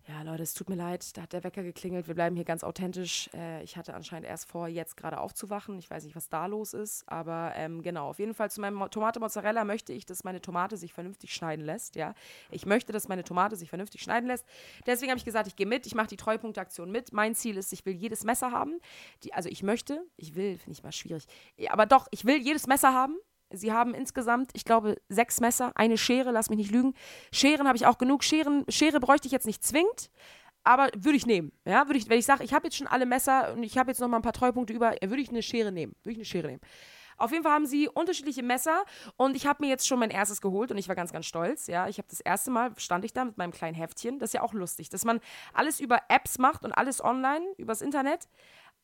[0.07, 2.07] Ja, Leute, es tut mir leid, da hat der Wecker geklingelt.
[2.07, 3.29] Wir bleiben hier ganz authentisch.
[3.33, 5.79] Äh, ich hatte anscheinend erst vor, jetzt gerade aufzuwachen.
[5.79, 8.09] Ich weiß nicht, was da los ist, aber ähm, genau.
[8.09, 11.65] Auf jeden Fall zu meinem Tomate Mozzarella möchte ich, dass meine Tomate sich vernünftig schneiden
[11.65, 11.95] lässt.
[11.95, 12.15] Ja,
[12.51, 14.45] ich möchte, dass meine Tomate sich vernünftig schneiden lässt.
[14.85, 15.87] Deswegen habe ich gesagt, ich gehe mit.
[15.87, 17.13] Ich mache die Treupunktaktion mit.
[17.13, 18.79] Mein Ziel ist, ich will jedes Messer haben.
[19.23, 21.27] Die, also ich möchte, ich will, finde ich mal schwierig.
[21.69, 23.17] Aber doch, ich will jedes Messer haben.
[23.53, 26.93] Sie haben insgesamt, ich glaube, sechs Messer, eine Schere, lass mich nicht lügen.
[27.31, 28.23] Scheren habe ich auch genug.
[28.23, 30.09] Scheren, Schere bräuchte ich jetzt nicht zwingend,
[30.63, 31.51] aber würde ich nehmen.
[31.65, 33.91] Ja, würde ich, wenn ich sage, ich habe jetzt schon alle Messer und ich habe
[33.91, 35.93] jetzt noch mal ein paar Treupunkte über, würde ich eine Schere nehmen.
[36.03, 36.61] Würde ich eine Schere nehmen.
[37.17, 38.83] Auf jeden Fall haben sie unterschiedliche Messer
[39.17, 41.67] und ich habe mir jetzt schon mein erstes geholt und ich war ganz, ganz stolz.
[41.67, 44.19] Ja, ich habe das erste Mal stand ich da mit meinem kleinen Heftchen.
[44.19, 45.19] Das ist ja auch lustig, dass man
[45.53, 48.27] alles über Apps macht und alles online übers Internet.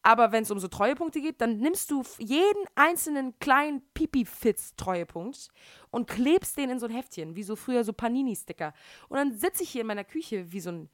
[0.02, 5.50] Aber wenn es um so Treuepunkte geht, dann nimmst du jeden einzelnen kleinen Pipi-Fitz-Treuepunkt
[5.92, 8.74] und klebst den in so ein Heftchen, wie so früher so Panini-Sticker.
[9.10, 10.90] Und dann sitze ich hier in meiner Küche wie so ein,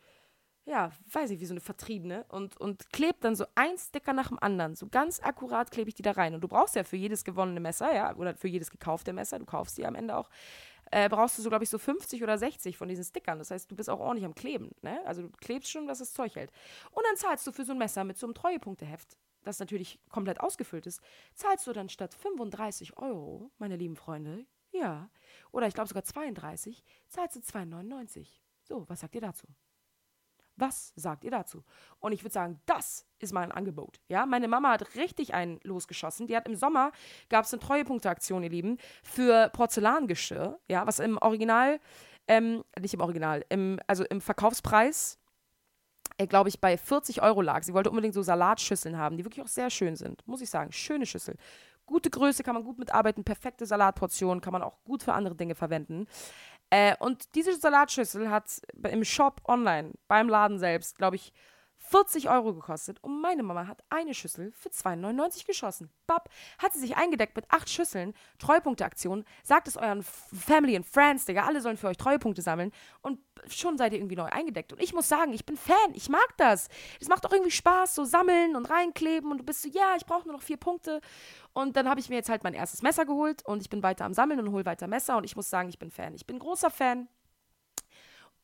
[0.65, 4.30] ja, weiß ich, wie so eine Vertriebene und, und klebe dann so ein Sticker nach
[4.30, 4.76] dem anderen.
[4.76, 6.34] So ganz akkurat klebe ich die da rein.
[6.34, 9.46] Und du brauchst ja für jedes gewonnene Messer, ja, oder für jedes gekaufte Messer, du
[9.46, 10.30] kaufst die am Ende auch,
[10.96, 13.38] äh, brauchst du so, glaube ich, so 50 oder 60 von diesen Stickern.
[13.38, 14.72] Das heißt, du bist auch ordentlich am Kleben.
[14.82, 15.06] Ne?
[15.06, 16.52] Also du klebst schon, dass das Zeug hält.
[16.92, 20.40] Und dann zahlst du für so ein Messer mit so einem Treuepunkteheft, das natürlich komplett
[20.40, 21.02] ausgefüllt ist,
[21.34, 25.10] zahlst du dann statt 35 Euro, meine lieben Freunde, ja,
[25.52, 28.30] oder ich glaube sogar 32, zahlst du 2,99.
[28.64, 29.48] So, was sagt ihr dazu?
[30.58, 31.63] Was sagt ihr dazu?
[32.00, 34.00] Und ich würde sagen, das ist mein Angebot.
[34.08, 36.28] Ja, meine Mama hat richtig einen losgeschossen.
[36.28, 36.91] Die hat im Sommer,
[37.30, 41.80] gab es eine Treuepunkteaktion, ihr Lieben, für Porzellangeschirr, ja, was im Original,
[42.28, 45.20] ähm, nicht im Original, im, also im Verkaufspreis,
[46.18, 47.63] äh, glaube ich, bei 40 Euro lag.
[47.63, 50.72] Sie wollte unbedingt so Salatschüsseln haben, die wirklich auch sehr schön sind, muss ich sagen.
[50.72, 51.36] Schöne Schüssel.
[51.86, 55.54] Gute Größe, kann man gut mitarbeiten, perfekte Salatportionen, kann man auch gut für andere Dinge
[55.54, 56.08] verwenden.
[56.76, 58.48] Äh, und diese Salatschüssel hat
[58.84, 61.32] im Shop online, beim Laden selbst, glaube ich,
[61.89, 65.89] 40 Euro gekostet und meine Mama hat eine Schüssel für 2,99 geschossen.
[66.08, 71.26] Bab, hat sie sich eingedeckt mit acht Schüsseln, Treupunkteaktion, sagt es euren Family and Friends,
[71.26, 72.71] Digga, alle sollen für euch Treupunkte sammeln
[73.02, 74.74] und schon seid ihr irgendwie neu eingedeckt.
[74.74, 76.69] Und ich muss sagen, ich bin Fan, ich mag das.
[77.00, 80.06] Es macht auch irgendwie Spaß, so sammeln und reinkleben und du bist so, ja, ich
[80.06, 81.02] brauche nur noch vier Punkte.
[81.54, 84.06] Und dann habe ich mir jetzt halt mein erstes Messer geholt und ich bin weiter
[84.06, 86.13] am Sammeln und hole weiter Messer und ich muss sagen, ich bin Fan.
[86.15, 87.08] Ich bin großer Fan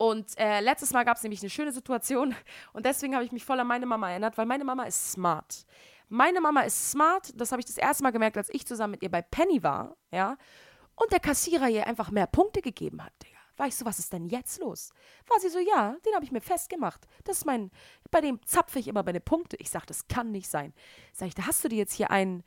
[0.02, 2.34] und äh, letztes Mal gab es nämlich eine schöne Situation
[2.74, 5.68] und deswegen habe ich mich voll an meine Mama erinnert, weil meine Mama ist smart.
[6.10, 9.04] Meine Mama ist smart, das habe ich das erste Mal gemerkt, als ich zusammen mit
[9.04, 10.38] ihr bei Penny war, ja,
[10.96, 13.38] und der Kassierer ihr einfach mehr Punkte gegeben hat, Digga.
[13.58, 14.90] War ich so, was ist denn jetzt los?
[15.28, 17.08] War sie so, ja, den habe ich mir festgemacht.
[17.24, 17.70] Das ist mein,
[18.10, 19.56] bei dem zapfe ich immer meine Punkte.
[19.60, 20.74] Ich sage, das kann nicht sein.
[21.14, 22.44] Sag ich, da hast du dir jetzt hier einen,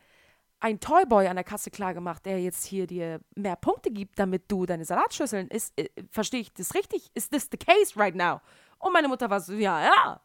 [0.65, 4.65] ein Toyboy an der Kasse klargemacht, der jetzt hier dir mehr Punkte gibt, damit du
[4.65, 7.11] deine Salatschüsseln ist, äh, verstehe ich das richtig?
[7.13, 8.41] Is this the case right now?
[8.79, 10.21] Und meine Mutter war so, ja, ja.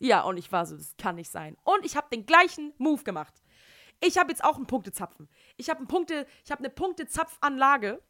[0.00, 1.56] Ja, und ich war so, das kann nicht sein.
[1.62, 3.32] Und ich habe den gleichen Move gemacht.
[4.00, 5.28] Ich habe jetzt auch einen Punktezapfen.
[5.56, 8.02] Ich habe Punkte, ich habe eine Punktezapfanlage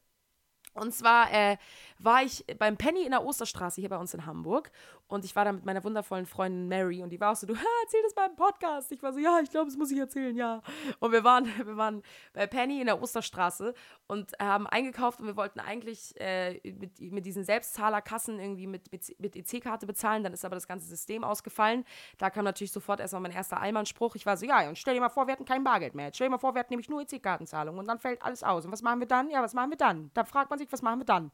[0.72, 1.58] und zwar äh,
[1.98, 4.70] war ich beim Penny in der Osterstraße hier bei uns in Hamburg
[5.10, 7.54] und ich war da mit meiner wundervollen Freundin Mary und die war auch so, du
[7.82, 8.92] erzähl das beim Podcast.
[8.92, 10.62] Ich war so, ja, ich glaube, das muss ich erzählen, ja.
[11.00, 13.74] Und wir waren, wir waren bei Penny in der Osterstraße
[14.06, 19.36] und haben eingekauft und wir wollten eigentlich äh, mit, mit diesen Selbstzahlerkassen irgendwie mit, mit,
[19.36, 20.22] EC-Karte bezahlen.
[20.22, 21.84] Dann ist aber das ganze System ausgefallen.
[22.18, 24.14] Da kam natürlich sofort erstmal mein erster Allmann-Spruch.
[24.14, 26.10] Ich war so, ja, und stell dir mal vor, wir hätten kein Bargeld mehr.
[26.14, 28.64] Stell dir mal vor, wir hätten nämlich nur EC-Kartenzahlung und dann fällt alles aus.
[28.64, 29.28] Und was machen wir dann?
[29.28, 30.10] Ja, was machen wir dann?
[30.14, 31.32] Da fragt man sich, was machen wir dann?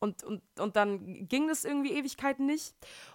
[0.00, 2.74] Und, und, und dann ging das irgendwie Ewigkeiten nicht.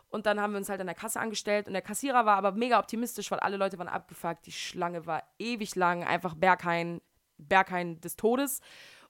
[0.10, 2.52] Und dann haben wir uns halt an der Kasse angestellt und der Kassierer war aber
[2.54, 4.46] mega optimistisch, weil alle Leute waren abgefuckt.
[4.46, 7.02] Die Schlange war ewig lang, einfach Berghain,
[7.38, 8.62] Berghain des Todes.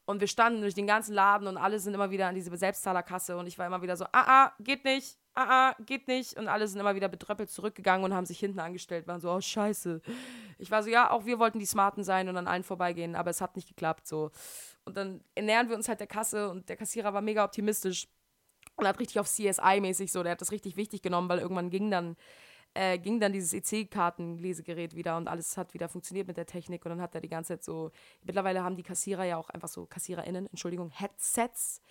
[0.05, 3.37] Und wir standen durch den ganzen Laden und alle sind immer wieder an diese Selbstzahlerkasse
[3.37, 6.37] und ich war immer wieder so, ah, ah, geht nicht, ah, ah, geht nicht.
[6.37, 9.41] Und alle sind immer wieder betröppelt zurückgegangen und haben sich hinten angestellt, waren so, oh,
[9.41, 10.01] scheiße.
[10.59, 13.31] Ich war so, ja, auch wir wollten die Smarten sein und an allen vorbeigehen, aber
[13.31, 14.29] es hat nicht geklappt, so.
[14.85, 18.07] Und dann ernähren wir uns halt der Kasse und der Kassierer war mega optimistisch
[18.75, 21.89] und hat richtig auf CSI-mäßig so, der hat das richtig wichtig genommen, weil irgendwann ging
[21.89, 22.15] dann,
[22.75, 26.89] äh, ging dann dieses EC-Karten-Lesegerät wieder und alles hat wieder funktioniert mit der Technik und
[26.89, 27.91] dann hat er die ganze Zeit so,
[28.23, 31.81] mittlerweile haben die Kassierer ja auch einfach so, KassiererInnen, Entschuldigung, Headsets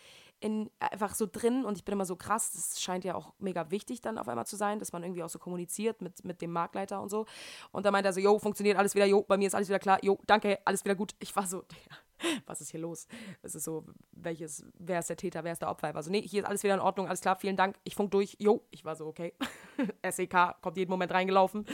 [0.40, 3.70] in, einfach so drin und ich bin immer so krass, das scheint ja auch mega
[3.70, 6.52] wichtig dann auf einmal zu sein, dass man irgendwie auch so kommuniziert mit, mit dem
[6.52, 7.24] Marktleiter und so.
[7.72, 9.78] Und da meint er so, jo, funktioniert alles wieder, jo, bei mir ist alles wieder
[9.78, 11.14] klar, jo, danke, alles wieder gut.
[11.18, 11.62] Ich war so,
[12.46, 13.06] was ist hier los?
[13.42, 15.88] Es ist so, welches, wer ist der Täter, wer ist der Opfer?
[15.88, 17.94] Ich war so, nee, hier ist alles wieder in Ordnung, alles klar, vielen Dank, ich
[17.94, 18.64] funk durch, jo.
[18.70, 19.34] Ich war so, okay.
[20.08, 21.66] SEK kommt jeden Moment reingelaufen.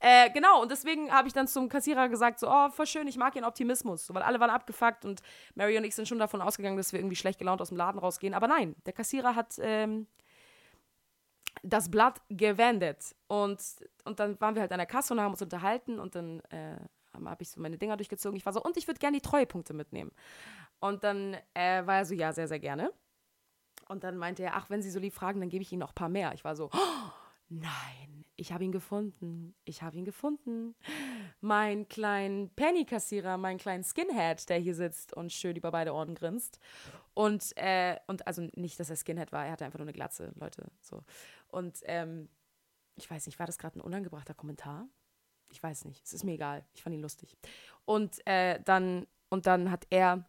[0.00, 3.16] Äh, genau, und deswegen habe ich dann zum Kassierer gesagt, so, oh, voll schön, ich
[3.16, 5.22] mag ihren Optimismus, so, weil alle waren abgefuckt und
[5.54, 7.98] Mary und ich sind schon davon ausgegangen, dass wir irgendwie schlecht gelaunt aus dem Laden
[7.98, 8.34] rausgehen.
[8.34, 10.06] Aber nein, der Kassierer hat, ähm,
[11.62, 13.14] das Blatt gewendet.
[13.26, 13.60] Und,
[14.04, 16.76] und dann waren wir halt an der Kasse und haben uns unterhalten und dann äh,
[17.26, 18.36] habe ich so meine Dinger durchgezogen.
[18.36, 20.12] Ich war so, und ich würde gerne die Treuepunkte mitnehmen.
[20.80, 22.92] Und dann äh, war er so, ja, sehr, sehr gerne.
[23.88, 25.92] Und dann meinte er, ach, wenn Sie so lieb fragen, dann gebe ich Ihnen noch
[25.92, 26.34] ein paar mehr.
[26.34, 27.10] Ich war so, oh,
[27.48, 29.54] nein, ich habe ihn gefunden.
[29.64, 30.76] Ich habe ihn gefunden.
[31.40, 36.60] Mein kleinen Penny-Kassierer, mein kleinen Skinhead, der hier sitzt und schön über beide Ohren grinst.
[37.14, 40.32] Und, äh, und also nicht, dass er Skinhead war, er hatte einfach nur eine Glatze,
[40.36, 40.70] Leute.
[40.80, 41.02] So.
[41.48, 42.28] Und ähm,
[42.94, 44.86] ich weiß nicht, war das gerade ein unangebrachter Kommentar?
[45.50, 46.64] Ich weiß nicht, es ist mir egal.
[46.74, 47.36] Ich fand ihn lustig.
[47.84, 50.24] Und äh, dann, und dann hat er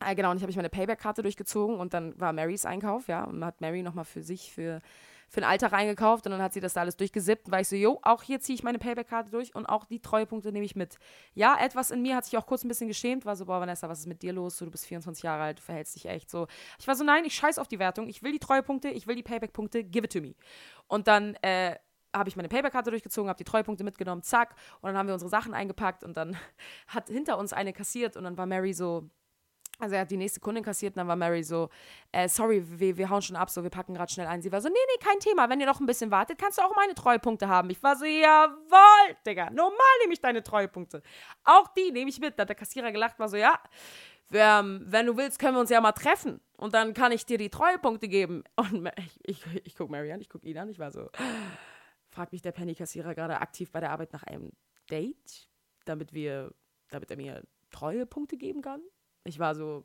[0.00, 3.24] äh, genau, und ich habe ich meine Payback-Karte durchgezogen und dann war Marys Einkauf, ja,
[3.24, 4.80] und hat Mary nochmal für sich, für,
[5.28, 7.68] für ein Alter reingekauft und dann hat sie das da alles durchgesippt und war ich
[7.68, 10.76] so, jo, auch hier ziehe ich meine Payback-Karte durch und auch die Treuepunkte nehme ich
[10.76, 10.98] mit.
[11.34, 13.88] Ja, etwas in mir hat sich auch kurz ein bisschen geschämt, war so, boah, Vanessa,
[13.88, 14.56] was ist mit dir los?
[14.56, 16.46] So, du bist 24 Jahre alt, du verhältst dich echt so.
[16.78, 19.16] Ich war so, nein, ich scheiß auf die Wertung, ich will die Treuepunkte, ich will
[19.16, 20.34] die Payback-Punkte, give it to me.
[20.88, 21.76] Und dann, äh,
[22.14, 25.28] habe ich meine Payback-Karte durchgezogen, habe die Treuepunkte mitgenommen, zack, und dann haben wir unsere
[25.28, 26.36] Sachen eingepackt und dann
[26.86, 29.10] hat hinter uns eine kassiert und dann war Mary so,
[29.78, 31.68] also er hat die nächste Kundin kassiert und dann war Mary so,
[32.12, 34.40] äh, sorry, wir, wir hauen schon ab, so, wir packen gerade schnell ein.
[34.40, 36.62] Sie war so, nee, nee, kein Thema, wenn ihr noch ein bisschen wartet, kannst du
[36.62, 37.70] auch meine Treuepunkte haben.
[37.70, 41.02] Ich war so, jawohl, Digga, normal nehme ich deine Treuepunkte.
[41.44, 42.38] Auch die nehme ich mit.
[42.38, 43.58] Da hat der Kassierer gelacht, war so, ja,
[44.28, 47.38] wir, wenn du willst, können wir uns ja mal treffen und dann kann ich dir
[47.38, 48.44] die Treuepunkte geben.
[48.56, 51.10] Und ich, ich, ich gucke Mary an, ich gucke ihn an, ich war so,
[52.14, 54.52] fragt mich der Penny-Kassierer gerade aktiv bei der Arbeit nach einem
[54.88, 55.50] Date,
[55.84, 56.54] damit wir,
[56.88, 58.80] damit er mir Treuepunkte geben kann?
[59.24, 59.84] Ich war so,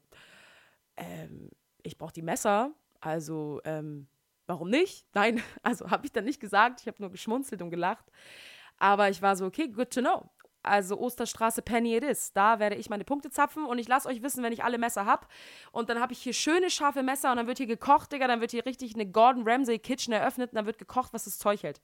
[0.96, 1.50] ähm,
[1.82, 4.08] ich brauche die Messer, also ähm,
[4.46, 5.08] warum nicht?
[5.14, 8.06] Nein, also habe ich dann nicht gesagt, ich habe nur geschmunzelt und gelacht.
[8.78, 10.30] Aber ich war so, okay, good to know.
[10.62, 12.34] Also Osterstraße Penny it is.
[12.34, 15.06] Da werde ich meine Punkte zapfen und ich lasse euch wissen, wenn ich alle Messer
[15.06, 15.26] habe.
[15.72, 18.28] Und dann habe ich hier schöne, scharfe Messer und dann wird hier gekocht, Digga.
[18.28, 21.40] Dann wird hier richtig eine Gordon Ramsay Kitchen eröffnet und dann wird gekocht, was das
[21.40, 21.82] Zeug hält.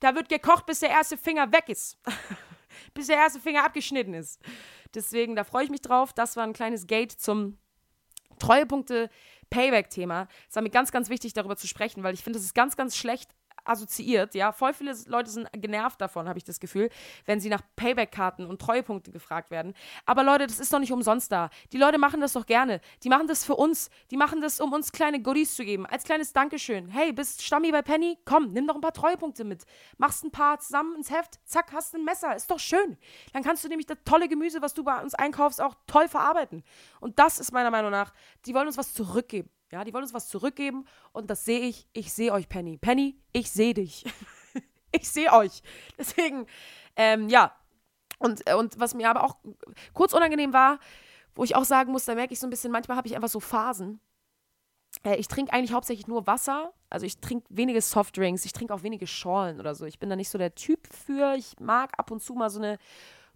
[0.00, 1.98] Da wird gekocht, bis der erste Finger weg ist.
[2.94, 4.40] bis der erste Finger abgeschnitten ist.
[4.94, 6.12] Deswegen, da freue ich mich drauf.
[6.12, 7.58] Das war ein kleines Gate zum
[8.40, 9.08] Treuepunkte
[9.50, 10.26] Payback-Thema.
[10.48, 12.76] Es war mir ganz, ganz wichtig, darüber zu sprechen, weil ich finde, es ist ganz,
[12.76, 13.35] ganz schlecht
[13.66, 14.34] assoziiert.
[14.34, 16.90] Ja, voll viele Leute sind genervt davon, habe ich das Gefühl,
[17.24, 19.74] wenn sie nach Payback-Karten und Treuepunkte gefragt werden.
[20.04, 21.50] Aber Leute, das ist doch nicht umsonst da.
[21.72, 22.80] Die Leute machen das doch gerne.
[23.02, 23.90] Die machen das für uns.
[24.10, 25.86] Die machen das, um uns kleine Goodies zu geben.
[25.86, 26.88] Als kleines Dankeschön.
[26.88, 28.18] Hey, bist Stammi bei Penny?
[28.24, 29.64] Komm, nimm doch ein paar Treuepunkte mit.
[29.98, 31.40] Machst ein paar zusammen ins Heft.
[31.44, 32.34] Zack, hast ein Messer.
[32.34, 32.96] Ist doch schön.
[33.32, 36.62] Dann kannst du nämlich das tolle Gemüse, was du bei uns einkaufst, auch toll verarbeiten.
[37.00, 38.12] Und das ist meiner Meinung nach,
[38.46, 39.50] die wollen uns was zurückgeben.
[39.72, 41.88] Ja, die wollen uns was zurückgeben und das sehe ich.
[41.92, 42.78] Ich sehe euch, Penny.
[42.78, 44.04] Penny, ich sehe dich.
[44.92, 45.62] ich sehe euch.
[45.98, 46.46] Deswegen,
[46.94, 47.52] ähm, ja.
[48.18, 49.36] Und, äh, und was mir aber auch
[49.92, 50.78] kurz unangenehm war,
[51.34, 53.28] wo ich auch sagen muss, da merke ich so ein bisschen, manchmal habe ich einfach
[53.28, 54.00] so Phasen.
[55.02, 56.72] Äh, ich trinke eigentlich hauptsächlich nur Wasser.
[56.88, 58.44] Also ich trinke wenige Softdrinks.
[58.44, 59.84] Ich trinke auch wenige Schorlen oder so.
[59.84, 61.34] Ich bin da nicht so der Typ für.
[61.34, 62.78] Ich mag ab und zu mal so eine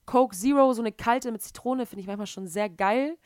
[0.06, 3.18] Coke Zero, so eine kalte mit Zitrone, finde ich manchmal schon sehr geil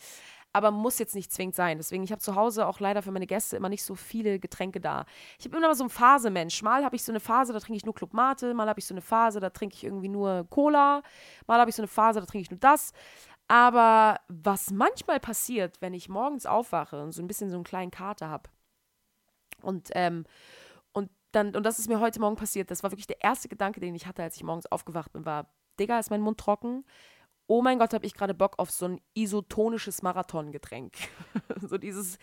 [0.55, 1.79] aber muss jetzt nicht zwingend sein.
[1.79, 4.81] Deswegen, ich habe zu Hause auch leider für meine Gäste immer nicht so viele Getränke
[4.81, 5.05] da.
[5.39, 6.63] Ich habe immer so eine Phase, Mensch.
[6.63, 8.87] Mal habe ich so eine Phase, da trinke ich nur Club Mate, mal habe ich
[8.87, 11.03] so eine Phase, da trinke ich irgendwie nur Cola,
[11.49, 12.93] mal habe ich so eine Phase, da trinke ich nur das.
[13.49, 17.91] Aber was manchmal passiert, wenn ich morgens aufwache und so ein bisschen so einen kleinen
[17.91, 18.49] Kater habe
[19.61, 20.25] und, ähm,
[20.93, 23.81] und dann, und das ist mir heute Morgen passiert, das war wirklich der erste Gedanke,
[23.81, 25.49] den ich hatte, als ich morgens aufgewacht bin, war,
[25.81, 26.85] Digga, ist mein Mund trocken?
[27.47, 30.95] Oh mein Gott, habe ich gerade Bock auf so ein isotonisches Marathongetränk.
[31.61, 32.19] so dieses,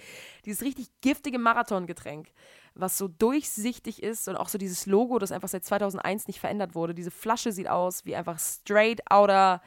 [0.46, 2.32] dieses richtig giftige Marathongetränk,
[2.74, 6.76] was so durchsichtig ist und auch so dieses Logo, das einfach seit 2001 nicht verändert
[6.76, 6.94] wurde.
[6.94, 9.62] Diese Flasche sieht aus wie einfach straight outer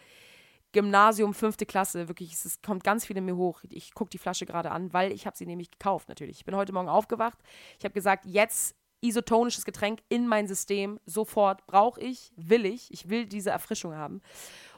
[0.73, 2.09] Gymnasium, fünfte Klasse.
[2.09, 3.62] Wirklich, es kommt ganz viel in mir hoch.
[3.71, 6.38] Ich gucke die Flasche gerade an, weil ich habe sie nämlich gekauft natürlich.
[6.38, 7.38] Ich bin heute Morgen aufgewacht.
[7.79, 10.99] Ich habe gesagt, jetzt isotonisches Getränk in mein System.
[11.07, 12.90] Sofort brauche ich, will ich.
[12.93, 14.21] Ich will diese Erfrischung haben.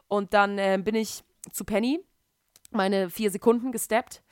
[0.08, 2.00] Und dann äh, bin ich zu Penny,
[2.70, 4.22] meine vier Sekunden gesteppt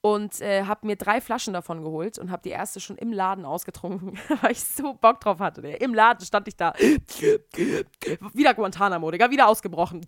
[0.00, 3.44] und äh, habe mir drei Flaschen davon geholt und habe die erste schon im Laden
[3.44, 5.66] ausgetrunken, weil ich so Bock drauf hatte.
[5.66, 6.72] Im Laden stand ich da.
[8.32, 10.06] wieder Guantanamo, Digga, wieder ausgebrochen.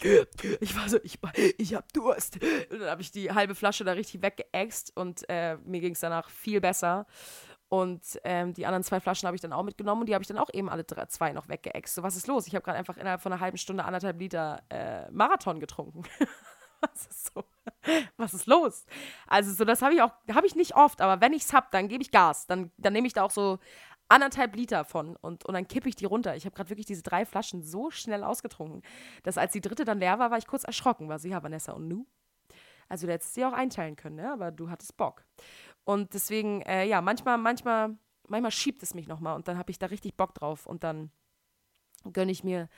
[0.61, 1.19] Ich war so, ich,
[1.59, 2.39] ich hab Durst.
[2.71, 6.01] Und dann habe ich die halbe Flasche da richtig weggeäxt und äh, mir ging es
[6.01, 7.07] danach viel besser.
[7.71, 10.29] Und ähm, die anderen zwei Flaschen habe ich dann auch mitgenommen und die habe ich
[10.29, 11.95] dann auch eben alle drei, zwei noch weggeext.
[11.95, 12.49] So, was ist los?
[12.49, 16.03] Ich habe gerade einfach innerhalb von einer halben Stunde anderthalb Liter äh, Marathon getrunken.
[16.81, 17.45] was ist so?
[18.17, 18.85] Was ist los?
[19.29, 21.69] Also, so, das habe ich auch, habe ich nicht oft, aber wenn ich es habe,
[21.71, 22.49] dann gebe ich Gas.
[22.49, 23.61] Dann, dann nehme ich da auch so
[24.09, 26.35] anderthalb Liter von und, und dann kippe ich die runter.
[26.35, 28.83] Ich habe gerade wirklich diese drei Flaschen so schnell ausgetrunken,
[29.23, 31.09] dass als die dritte dann leer war, war ich kurz erschrocken.
[31.09, 32.05] War sie, ja, Vanessa, und nu?
[32.89, 34.33] Also, du hättest sie auch einteilen können, ne?
[34.33, 35.25] aber du hattest Bock.
[35.91, 37.97] Und deswegen, äh, ja, manchmal, manchmal
[38.31, 41.11] manchmal schiebt es mich nochmal und dann habe ich da richtig Bock drauf und dann
[42.13, 42.69] gönne ich mir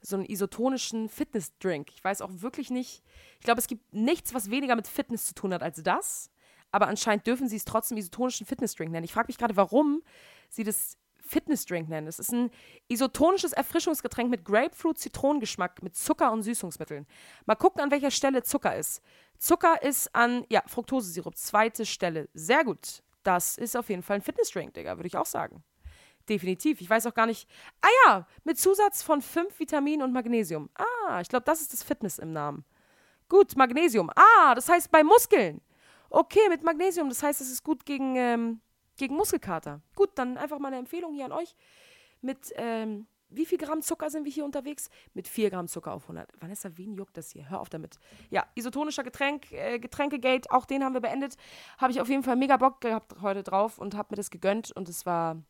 [0.00, 1.90] so einen isotonischen Fitnessdrink.
[1.92, 3.02] Ich weiß auch wirklich nicht,
[3.40, 6.30] ich glaube, es gibt nichts, was weniger mit Fitness zu tun hat als das.
[6.70, 9.04] Aber anscheinend dürfen sie es trotzdem isotonischen Fitnessdrink nennen.
[9.04, 10.02] Ich frage mich gerade, warum
[10.50, 10.98] sie das
[11.28, 12.06] Fitnessdrink nennen.
[12.06, 12.50] Es ist ein
[12.88, 17.06] isotonisches Erfrischungsgetränk mit Grapefruit-Zitronengeschmack mit Zucker und Süßungsmitteln.
[17.46, 19.02] Mal gucken, an welcher Stelle Zucker ist.
[19.38, 22.28] Zucker ist an, ja, Fructosesirup, zweite Stelle.
[22.34, 23.02] Sehr gut.
[23.22, 25.62] Das ist auf jeden Fall ein Fitnessdrink, Digga, würde ich auch sagen.
[26.28, 26.80] Definitiv.
[26.80, 27.48] Ich weiß auch gar nicht.
[27.80, 30.68] Ah ja, mit Zusatz von fünf Vitaminen und Magnesium.
[30.74, 32.64] Ah, ich glaube, das ist das Fitness im Namen.
[33.28, 34.10] Gut, Magnesium.
[34.14, 35.60] Ah, das heißt bei Muskeln.
[36.10, 37.08] Okay, mit Magnesium.
[37.08, 38.60] Das heißt, es ist gut gegen, ähm,
[38.98, 39.80] gegen Muskelkater.
[39.94, 41.54] Gut, dann einfach mal eine Empfehlung hier an euch.
[42.20, 44.88] Mit, ähm, wie viel Gramm Zucker sind wir hier unterwegs?
[45.14, 46.30] Mit 4 Gramm Zucker auf 100.
[46.40, 47.48] Vanessa, wen juckt das hier?
[47.48, 47.98] Hör auf damit.
[48.30, 51.36] Ja, isotonischer Getränk, äh, Getränkegate, auch den haben wir beendet.
[51.78, 54.72] Habe ich auf jeden Fall mega Bock gehabt heute drauf und habe mir das gegönnt
[54.72, 55.42] und es war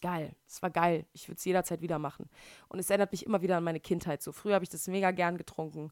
[0.00, 0.36] geil.
[0.46, 1.06] Es war geil.
[1.12, 2.30] Ich würde es jederzeit wieder machen.
[2.68, 4.22] Und es erinnert mich immer wieder an meine Kindheit.
[4.22, 5.90] So früher habe ich das mega gern getrunken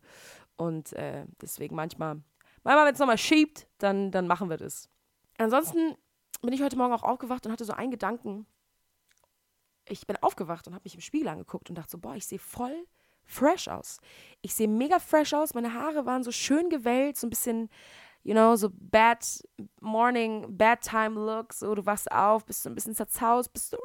[0.57, 2.23] und äh, deswegen manchmal,
[2.63, 4.89] manchmal wenn es nochmal schiebt, dann, dann machen wir das.
[5.39, 5.97] Ansonsten
[6.47, 8.47] bin ich heute Morgen auch aufgewacht und hatte so einen Gedanken.
[9.89, 12.39] Ich bin aufgewacht und habe mich im Spiegel angeguckt und dachte so, boah, ich sehe
[12.39, 12.87] voll
[13.25, 13.99] fresh aus.
[14.41, 15.55] Ich sehe mega fresh aus.
[15.55, 17.69] Meine Haare waren so schön gewellt, so ein bisschen
[18.27, 19.25] you know, so bad
[19.81, 23.79] morning, bad time look, so du wachst auf, bist so ein bisschen zerzaust, bist so,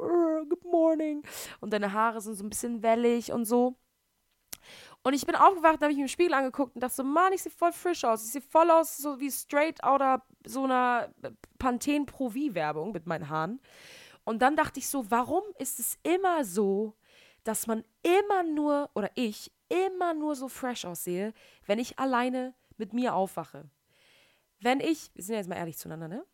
[0.48, 1.22] good morning
[1.60, 3.76] und deine Haare sind so ein bisschen wellig und so.
[5.04, 7.32] Und ich bin aufgewacht, da habe ich mir im Spiegel angeguckt und dachte so, Mann,
[7.32, 8.24] ich sehe voll frisch aus.
[8.24, 11.12] Ich sehe voll aus, so wie straight out of so einer
[11.58, 13.60] Pantene Pro V-Werbung mit meinen Haaren.
[14.24, 16.94] Und dann dachte ich so, warum ist es immer so,
[17.42, 21.32] dass man immer nur, oder ich, immer nur so fresh aussehe,
[21.66, 23.68] wenn ich alleine mit mir aufwache?
[24.62, 26.24] wenn ich, wir sind ja jetzt mal ehrlich zueinander, ne?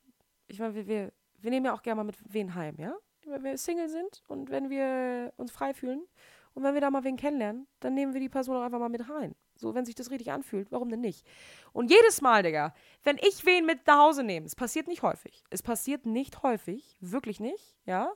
[0.46, 2.94] Ich meine, wir, wir, wir nehmen ja auch gerne mal mit wen heim, ja?
[3.24, 6.02] Wenn wir Single sind und wenn wir uns frei fühlen
[6.58, 8.88] und wenn wir da mal wen kennenlernen, dann nehmen wir die Person auch einfach mal
[8.88, 9.36] mit rein.
[9.54, 11.24] So, wenn sich das richtig anfühlt, warum denn nicht?
[11.72, 15.44] Und jedes Mal, Digga, wenn ich wen mit nach Hause nehme, es passiert nicht häufig.
[15.50, 18.12] Es passiert nicht häufig, wirklich nicht, ja?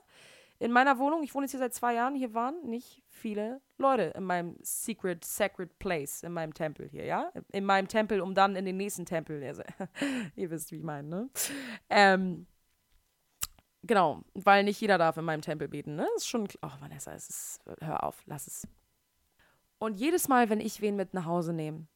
[0.59, 4.11] In meiner Wohnung, ich wohne jetzt hier seit zwei Jahren, hier waren nicht viele Leute
[4.13, 7.31] in meinem secret, sacred place, in meinem Tempel hier, ja?
[7.53, 9.63] In meinem Tempel, um dann in den nächsten Tempel, also,
[10.35, 11.29] ihr wisst, wie ich meine, ne?
[11.89, 12.45] Ähm,
[13.83, 16.07] genau, weil nicht jeder darf in meinem Tempel beten, ne?
[16.13, 18.67] Das ist schon, oh Vanessa, es ist, hör auf, lass es.
[19.77, 21.87] Und jedes Mal, wenn ich wen mit nach Hause nehme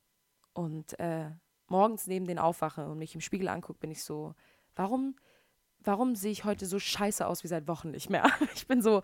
[0.53, 1.31] und äh,
[1.67, 4.35] morgens neben den aufwache und mich im Spiegel angucke, bin ich so,
[4.75, 5.15] warum,
[5.79, 8.25] warum sehe ich heute so scheiße aus wie seit Wochen nicht mehr?
[8.55, 9.01] Ich bin so,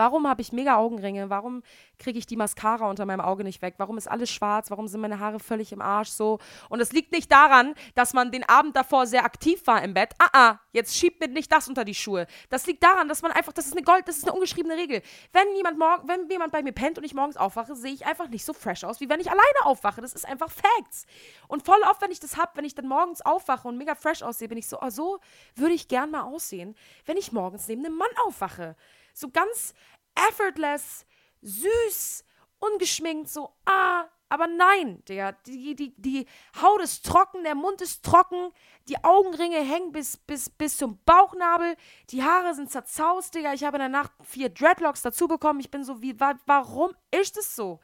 [0.00, 1.28] Warum habe ich mega Augenringe?
[1.28, 1.62] Warum
[1.98, 3.74] kriege ich die Mascara unter meinem Auge nicht weg?
[3.76, 4.70] Warum ist alles schwarz?
[4.70, 6.38] Warum sind meine Haare völlig im Arsch so?
[6.70, 10.14] Und es liegt nicht daran, dass man den Abend davor sehr aktiv war im Bett.
[10.18, 12.26] Ah, ah, jetzt schiebt mir nicht das unter die Schuhe.
[12.48, 15.02] Das liegt daran, dass man einfach, das ist eine Gold, das ist eine ungeschriebene Regel.
[15.34, 18.30] Wenn jemand morgen, wenn jemand bei mir pennt und ich morgens aufwache, sehe ich einfach
[18.30, 20.00] nicht so fresh aus, wie wenn ich alleine aufwache.
[20.00, 21.04] Das ist einfach Facts.
[21.46, 24.22] Und voll oft, wenn ich das habe, wenn ich dann morgens aufwache und mega fresh
[24.22, 25.20] aussehe, bin ich so, oh, so
[25.56, 28.76] würde ich gern mal aussehen, wenn ich morgens neben einem Mann aufwache
[29.14, 29.74] so ganz
[30.14, 31.06] effortless,
[31.42, 32.24] süß,
[32.58, 36.26] ungeschminkt, so, ah, aber nein, Digga, die, die, die
[36.62, 38.52] Haut ist trocken, der Mund ist trocken,
[38.88, 41.76] die Augenringe hängen bis, bis, bis zum Bauchnabel,
[42.10, 43.52] die Haare sind zerzaust, Digga.
[43.54, 45.58] Ich habe in der Nacht vier Dreadlocks dazu bekommen.
[45.58, 47.80] Ich bin so, wie, wa warum ist es so?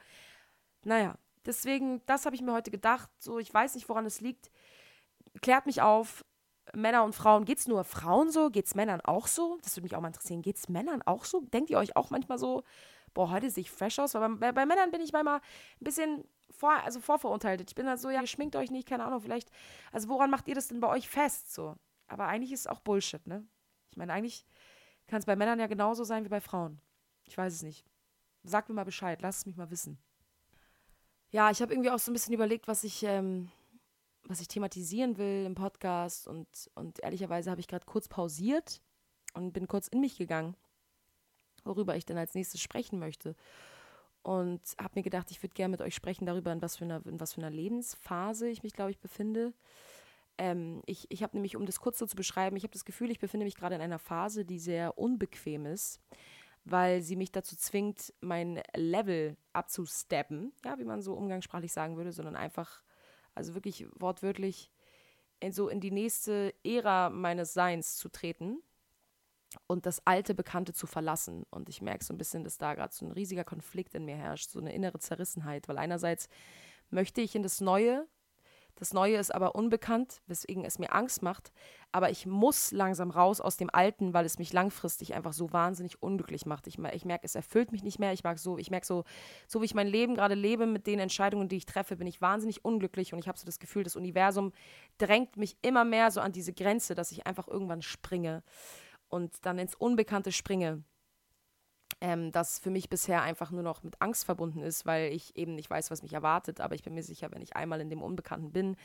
[0.83, 3.09] Naja, deswegen, das habe ich mir heute gedacht.
[3.19, 4.49] So, ich weiß nicht, woran es liegt.
[5.41, 6.23] Klärt mich auf.
[6.73, 8.49] Männer und Frauen, geht es nur Frauen so?
[8.49, 9.57] Geht es Männern auch so?
[9.63, 10.41] Das würde mich auch mal interessieren.
[10.41, 11.41] Geht es Männern auch so?
[11.41, 12.63] Denkt ihr euch auch manchmal so,
[13.13, 14.13] boah, heute sehe ich fresh aus?
[14.13, 17.61] Weil bei, bei Männern bin ich manchmal ein bisschen vor, also vorverurteilt.
[17.67, 19.49] Ich bin halt so, ja, schminkt euch nicht, keine Ahnung, vielleicht.
[19.91, 21.53] Also woran macht ihr das denn bei euch fest?
[21.53, 21.75] So.
[22.07, 23.45] Aber eigentlich ist es auch Bullshit, ne?
[23.91, 24.45] Ich meine, eigentlich
[25.07, 26.81] kann es bei Männern ja genauso sein wie bei Frauen.
[27.23, 27.85] Ich weiß es nicht.
[28.43, 29.97] Sagt mir mal Bescheid, lasst es mich mal wissen.
[31.29, 33.51] Ja, ich habe irgendwie auch so ein bisschen überlegt, was ich ähm,
[34.29, 36.27] was ich thematisieren will im Podcast.
[36.27, 38.81] Und, und ehrlicherweise habe ich gerade kurz pausiert
[39.33, 40.55] und bin kurz in mich gegangen,
[41.63, 43.35] worüber ich denn als nächstes sprechen möchte.
[44.23, 47.05] Und habe mir gedacht, ich würde gerne mit euch sprechen darüber, in was für einer,
[47.05, 49.53] in was für einer Lebensphase ich mich, glaube ich, befinde.
[50.37, 53.09] Ähm, ich ich habe nämlich, um das kurz so zu beschreiben, ich habe das Gefühl,
[53.09, 56.01] ich befinde mich gerade in einer Phase, die sehr unbequem ist,
[56.65, 62.11] weil sie mich dazu zwingt, mein Level abzusteppen, ja, wie man so umgangssprachlich sagen würde,
[62.11, 62.83] sondern einfach
[63.37, 64.71] also wirklich wortwörtlich
[65.39, 68.61] in so in die nächste Ära meines Seins zu treten
[69.67, 71.45] und das alte Bekannte zu verlassen.
[71.51, 74.17] Und ich merke so ein bisschen, dass da gerade so ein riesiger Konflikt in mir
[74.17, 76.27] herrscht, so eine innere Zerrissenheit, weil einerseits
[76.89, 78.07] möchte ich in das Neue,
[78.79, 81.51] Das Neue ist aber unbekannt, weswegen es mir Angst macht.
[81.91, 86.01] Aber ich muss langsam raus aus dem Alten, weil es mich langfristig einfach so wahnsinnig
[86.03, 86.67] unglücklich macht.
[86.67, 88.13] Ich, ich merke, es erfüllt mich nicht mehr.
[88.13, 89.03] Ich mag so, ich merke so,
[89.47, 92.21] so wie ich mein Leben gerade lebe mit den Entscheidungen, die ich treffe, bin ich
[92.21, 94.53] wahnsinnig unglücklich und ich habe so das Gefühl, das Universum
[94.99, 98.43] drängt mich immer mehr so an diese Grenze, dass ich einfach irgendwann springe
[99.09, 100.83] und dann ins Unbekannte springe
[102.01, 105.55] ähm, das für mich bisher einfach nur noch mit Angst verbunden ist, weil ich eben
[105.55, 106.61] nicht weiß, was mich erwartet.
[106.61, 108.75] Aber ich bin mir sicher, wenn ich einmal in dem Unbekannten bin,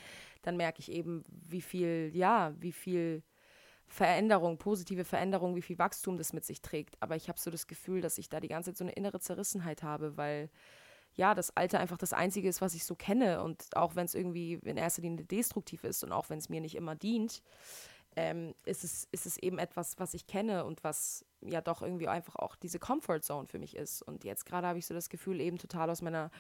[0.43, 3.23] dann merke ich eben, wie viel, ja, wie viel
[3.87, 6.97] Veränderung, positive Veränderung, wie viel Wachstum das mit sich trägt.
[7.01, 9.21] Aber ich habe so das Gefühl, dass ich da die ganze Zeit so eine innere
[9.21, 10.49] Zerrissenheit habe, weil
[11.15, 13.43] ja, das Alter einfach das Einzige ist, was ich so kenne.
[13.43, 16.63] Und auch wenn es irgendwie in erster Linie destruktiv ist und auch wenn es mir
[16.63, 17.43] nicht immer dient,
[18.17, 22.09] ähm, ist, es, ist es eben etwas, was ich kenne und was ja doch irgendwie
[22.09, 24.03] einfach auch diese Comfort Zone für mich ist.
[24.03, 26.31] Und jetzt gerade habe ich so das Gefühl, eben total aus meiner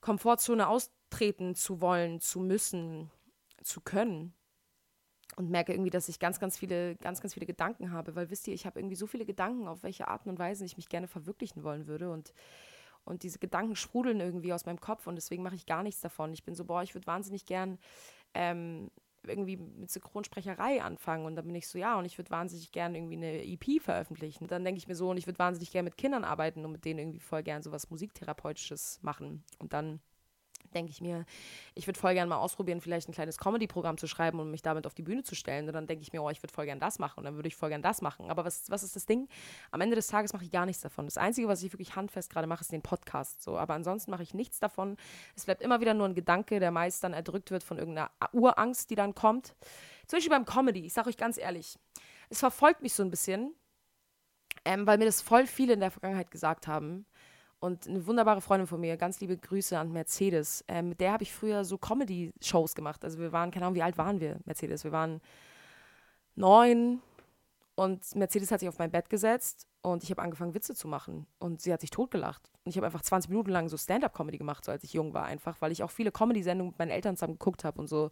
[0.00, 3.10] Komfortzone austreten zu wollen, zu müssen,
[3.62, 4.34] zu können.
[5.36, 8.48] Und merke irgendwie, dass ich ganz, ganz viele, ganz, ganz viele Gedanken habe, weil wisst
[8.48, 11.06] ihr, ich habe irgendwie so viele Gedanken, auf welche Arten und Weisen ich mich gerne
[11.06, 12.10] verwirklichen wollen würde.
[12.10, 12.32] Und,
[13.04, 16.32] und diese Gedanken sprudeln irgendwie aus meinem Kopf und deswegen mache ich gar nichts davon.
[16.32, 17.78] Ich bin so, boah, ich würde wahnsinnig gern
[18.34, 18.90] ähm,
[19.26, 21.26] irgendwie mit Synchronsprecherei anfangen.
[21.26, 24.46] Und dann bin ich so, ja, und ich würde wahnsinnig gerne irgendwie eine EP veröffentlichen.
[24.46, 26.84] Dann denke ich mir so, und ich würde wahnsinnig gerne mit Kindern arbeiten und mit
[26.84, 29.44] denen irgendwie voll gern sowas Musiktherapeutisches machen.
[29.58, 30.00] Und dann
[30.74, 31.24] denke ich mir,
[31.74, 34.86] ich würde voll gerne mal ausprobieren, vielleicht ein kleines Comedy-Programm zu schreiben und mich damit
[34.86, 35.66] auf die Bühne zu stellen.
[35.66, 37.48] Und dann denke ich mir, oh, ich würde voll gerne das machen und dann würde
[37.48, 38.30] ich voll gerne das machen.
[38.30, 39.28] Aber was, was ist das Ding?
[39.70, 41.06] Am Ende des Tages mache ich gar nichts davon.
[41.06, 43.42] Das Einzige, was ich wirklich handfest gerade mache, ist den Podcast.
[43.42, 43.58] So.
[43.58, 44.96] Aber ansonsten mache ich nichts davon.
[45.36, 48.90] Es bleibt immer wieder nur ein Gedanke, der meist dann erdrückt wird von irgendeiner Urangst,
[48.90, 49.54] die dann kommt.
[50.06, 51.78] Zum Beispiel beim Comedy, ich sage euch ganz ehrlich,
[52.30, 53.54] es verfolgt mich so ein bisschen,
[54.64, 57.06] ähm, weil mir das voll viele in der Vergangenheit gesagt haben
[57.60, 60.64] und eine wunderbare Freundin von mir, ganz liebe Grüße an Mercedes.
[60.66, 63.04] Ähm, mit der habe ich früher so Comedy-Shows gemacht.
[63.04, 64.82] Also wir waren, keine Ahnung, wie alt waren wir, Mercedes?
[64.82, 65.20] Wir waren
[66.36, 67.02] neun
[67.74, 71.26] und Mercedes hat sich auf mein Bett gesetzt und ich habe angefangen, Witze zu machen.
[71.38, 72.50] Und sie hat sich totgelacht.
[72.64, 75.24] Und ich habe einfach 20 Minuten lang so Stand-up-Comedy gemacht, so als ich jung war,
[75.24, 78.10] einfach, weil ich auch viele Comedy-Sendungen mit meinen Eltern zusammen geguckt habe und so.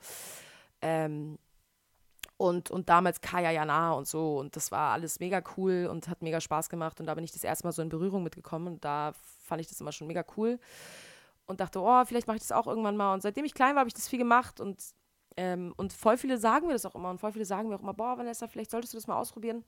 [0.82, 1.38] Ähm,
[2.38, 4.38] und, und damals Kaya Jana und so.
[4.38, 7.00] Und das war alles mega cool und hat mega Spaß gemacht.
[7.00, 8.68] Und da bin ich das erste Mal so in Berührung mitgekommen.
[8.68, 9.12] Und da
[9.42, 10.60] fand ich das immer schon mega cool.
[11.46, 13.12] Und dachte, oh, vielleicht mache ich das auch irgendwann mal.
[13.12, 14.60] Und seitdem ich klein war, habe ich das viel gemacht.
[14.60, 14.80] Und,
[15.36, 17.10] ähm, und voll viele sagen mir das auch immer.
[17.10, 19.64] Und voll viele sagen mir auch immer, boah, Vanessa, vielleicht solltest du das mal ausprobieren.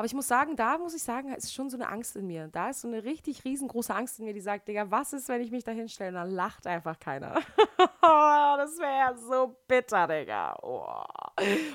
[0.00, 2.48] Aber ich muss sagen, da muss ich sagen, ist schon so eine Angst in mir.
[2.48, 5.42] Da ist so eine richtig riesengroße Angst in mir, die sagt, Digga, was ist, wenn
[5.42, 6.12] ich mich da hinstelle?
[6.12, 7.34] Dann lacht einfach keiner.
[8.00, 10.56] das wäre so bitter, Digga.
[10.62, 11.04] Oh.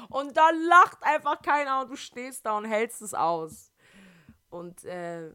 [0.10, 3.72] Und da lacht einfach keiner und du stehst da und hältst es aus.
[4.50, 5.32] Und äh,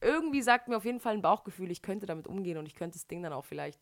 [0.00, 2.98] irgendwie sagt mir auf jeden Fall ein Bauchgefühl, ich könnte damit umgehen und ich könnte
[2.98, 3.80] das Ding dann auch vielleicht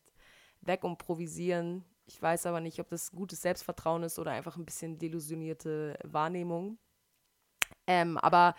[0.61, 1.85] wegimprovisieren.
[2.07, 6.79] Ich weiß aber nicht, ob das gutes Selbstvertrauen ist oder einfach ein bisschen delusionierte Wahrnehmung.
[7.87, 8.55] Ähm, aber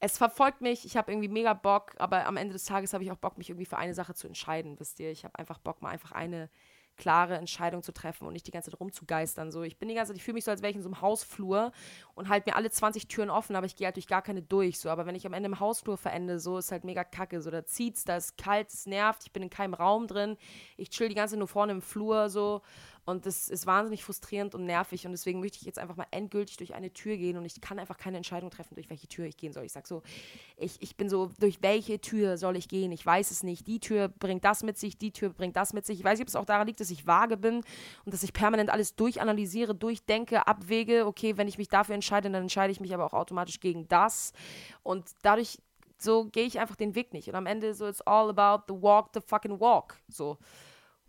[0.00, 3.12] es verfolgt mich, ich habe irgendwie mega Bock, aber am Ende des Tages habe ich
[3.12, 5.12] auch Bock, mich irgendwie für eine Sache zu entscheiden, wisst ihr.
[5.12, 6.50] Ich habe einfach Bock, mal einfach eine
[6.96, 9.50] klare Entscheidung zu treffen und nicht die ganze Zeit rumzugeistern.
[9.50, 10.88] So, ich bin die ganze Zeit, ich fühle mich so, als wäre ich in so
[10.88, 11.72] einem Hausflur
[12.14, 14.78] und halt mir alle 20 Türen offen, aber ich gehe halt durch gar keine durch.
[14.78, 17.40] So, aber wenn ich am Ende im Hausflur verende, so ist halt mega kacke.
[17.40, 20.36] So, da zieht's, da ist kalt, es nervt, ich bin in keinem Raum drin,
[20.76, 22.62] ich chill die ganze Zeit nur vorne im Flur so
[23.04, 25.04] und das ist wahnsinnig frustrierend und nervig.
[25.06, 27.36] Und deswegen möchte ich jetzt einfach mal endgültig durch eine Tür gehen.
[27.36, 29.64] Und ich kann einfach keine Entscheidung treffen, durch welche Tür ich gehen soll.
[29.64, 30.02] Ich sage so,
[30.56, 32.92] ich, ich bin so, durch welche Tür soll ich gehen?
[32.92, 33.66] Ich weiß es nicht.
[33.66, 35.98] Die Tür bringt das mit sich, die Tür bringt das mit sich.
[35.98, 37.64] Ich weiß nicht, ob es auch daran liegt, dass ich vage bin
[38.04, 41.04] und dass ich permanent alles durchanalysiere, durchdenke, abwäge.
[41.04, 44.32] Okay, wenn ich mich dafür entscheide, dann entscheide ich mich aber auch automatisch gegen das.
[44.84, 45.58] Und dadurch
[45.98, 47.28] so gehe ich einfach den Weg nicht.
[47.28, 49.96] Und am Ende so, it's all about the walk, the fucking walk.
[50.08, 50.38] So.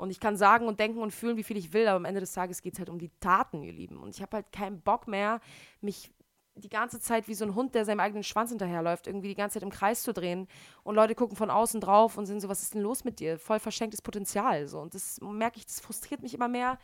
[0.04, 2.20] Und ich kann sagen und denken und fühlen, wie viel ich will, aber am Ende
[2.20, 3.98] des Tages geht es halt um die Taten, ihr Lieben.
[4.04, 5.40] Und ich habe halt keinen Bock mehr,
[5.80, 6.12] mich
[6.56, 9.54] die ganze Zeit wie so ein Hund, der seinem eigenen Schwanz hinterherläuft, irgendwie die ganze
[9.54, 10.50] Zeit im Kreis zu drehen.
[10.84, 13.40] Und Leute gucken von außen drauf und sind so, was ist denn los mit dir?
[13.40, 14.68] Voll verschenktes Potenzial.
[14.68, 14.82] So.
[14.82, 16.80] Und das merke ich, das frustriert mich immer mehr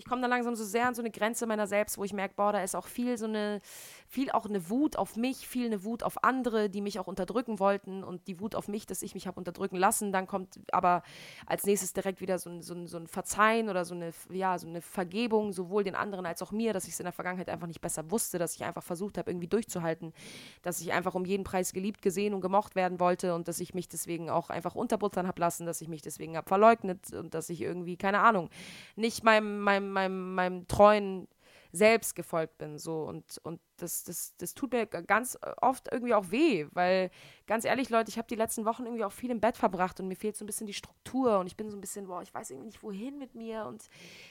[0.00, 2.34] ich komme da langsam so sehr an so eine Grenze meiner selbst, wo ich merke,
[2.34, 3.60] boah, da ist auch viel so eine,
[4.08, 7.58] viel auch eine Wut auf mich, viel eine Wut auf andere, die mich auch unterdrücken
[7.58, 10.10] wollten und die Wut auf mich, dass ich mich habe unterdrücken lassen.
[10.10, 11.02] Dann kommt aber
[11.44, 14.58] als nächstes direkt wieder so ein, so ein, so ein Verzeihen oder so eine, ja,
[14.58, 17.50] so eine Vergebung, sowohl den anderen als auch mir, dass ich es in der Vergangenheit
[17.50, 20.14] einfach nicht besser wusste, dass ich einfach versucht habe, irgendwie durchzuhalten,
[20.62, 23.74] dass ich einfach um jeden Preis geliebt, gesehen und gemocht werden wollte und dass ich
[23.74, 27.50] mich deswegen auch einfach unterbuttern habe lassen, dass ich mich deswegen habe verleugnet und dass
[27.50, 28.48] ich irgendwie, keine Ahnung,
[28.96, 31.28] nicht meinem, meinem meinem, meinem treuen
[31.72, 32.78] selbst gefolgt bin.
[32.78, 33.02] So.
[33.02, 37.10] Und, und das, das, das tut mir ganz oft irgendwie auch weh, weil
[37.46, 40.08] ganz ehrlich, Leute, ich habe die letzten Wochen irgendwie auch viel im Bett verbracht und
[40.08, 42.34] mir fehlt so ein bisschen die Struktur und ich bin so ein bisschen, boah, ich
[42.34, 43.88] weiß irgendwie nicht, wohin mit mir und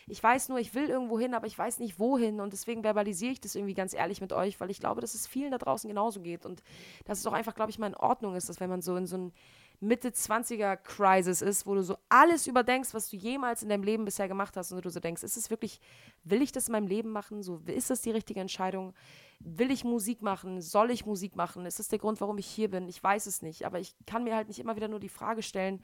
[0.07, 3.31] ich weiß nur, ich will irgendwo hin, aber ich weiß nicht, wohin und deswegen verbalisiere
[3.31, 5.87] ich das irgendwie ganz ehrlich mit euch, weil ich glaube, dass es vielen da draußen
[5.87, 6.63] genauso geht und
[7.05, 9.07] dass es auch einfach, glaube ich, mal in Ordnung ist, dass wenn man so in
[9.07, 9.33] so ein
[9.81, 14.05] Mitte 20er Crisis ist, wo du so alles überdenkst, was du jemals in deinem Leben
[14.05, 15.79] bisher gemacht hast und du so denkst, ist es wirklich,
[16.23, 17.43] will ich das in meinem Leben machen?
[17.43, 18.93] So, ist das die richtige Entscheidung?
[19.39, 20.61] Will ich Musik machen?
[20.61, 21.65] Soll ich Musik machen?
[21.65, 22.89] Ist das der Grund, warum ich hier bin?
[22.89, 25.41] Ich weiß es nicht, aber ich kann mir halt nicht immer wieder nur die Frage
[25.43, 25.81] stellen,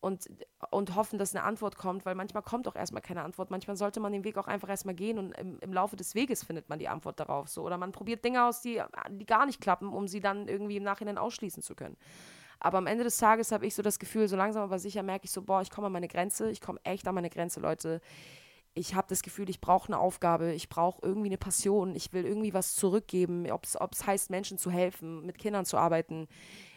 [0.00, 0.28] und,
[0.70, 3.50] und hoffen, dass eine Antwort kommt, weil manchmal kommt auch erstmal keine Antwort.
[3.50, 6.44] Manchmal sollte man den Weg auch einfach erstmal gehen und im, im Laufe des Weges
[6.44, 7.48] findet man die Antwort darauf.
[7.48, 7.62] So.
[7.62, 10.82] Oder man probiert Dinge aus, die, die gar nicht klappen, um sie dann irgendwie im
[10.82, 11.96] Nachhinein ausschließen zu können.
[12.58, 15.24] Aber am Ende des Tages habe ich so das Gefühl, so langsam aber sicher merke
[15.24, 18.00] ich so, boah, ich komme an meine Grenze, ich komme echt an meine Grenze, Leute.
[18.74, 22.26] Ich habe das Gefühl, ich brauche eine Aufgabe, ich brauche irgendwie eine Passion, ich will
[22.26, 26.28] irgendwie was zurückgeben, ob es heißt, Menschen zu helfen, mit Kindern zu arbeiten.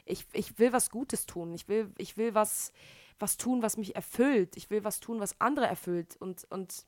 [0.06, 2.72] Ich, ich will was Gutes tun, ich will, ich will was,
[3.20, 6.86] was tun, was mich erfüllt, ich will was tun, was andere erfüllt und, und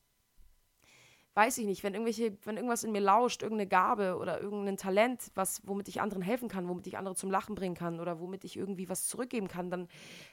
[1.34, 5.30] weiß ich nicht, wenn irgendwelche, wenn irgendwas in mir lauscht, irgendeine Gabe oder irgendein Talent,
[5.34, 8.44] was, womit ich anderen helfen kann, womit ich andere zum Lachen bringen kann oder womit
[8.44, 9.88] ich irgendwie was zurückgeben kann, dann,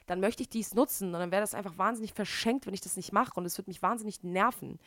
[0.06, 1.14] dann möchte ich dies nutzen.
[1.14, 3.32] Und dann wäre das einfach wahnsinnig verschenkt, wenn ich das nicht mache.
[3.34, 4.78] Und es wird mich wahnsinnig nerven.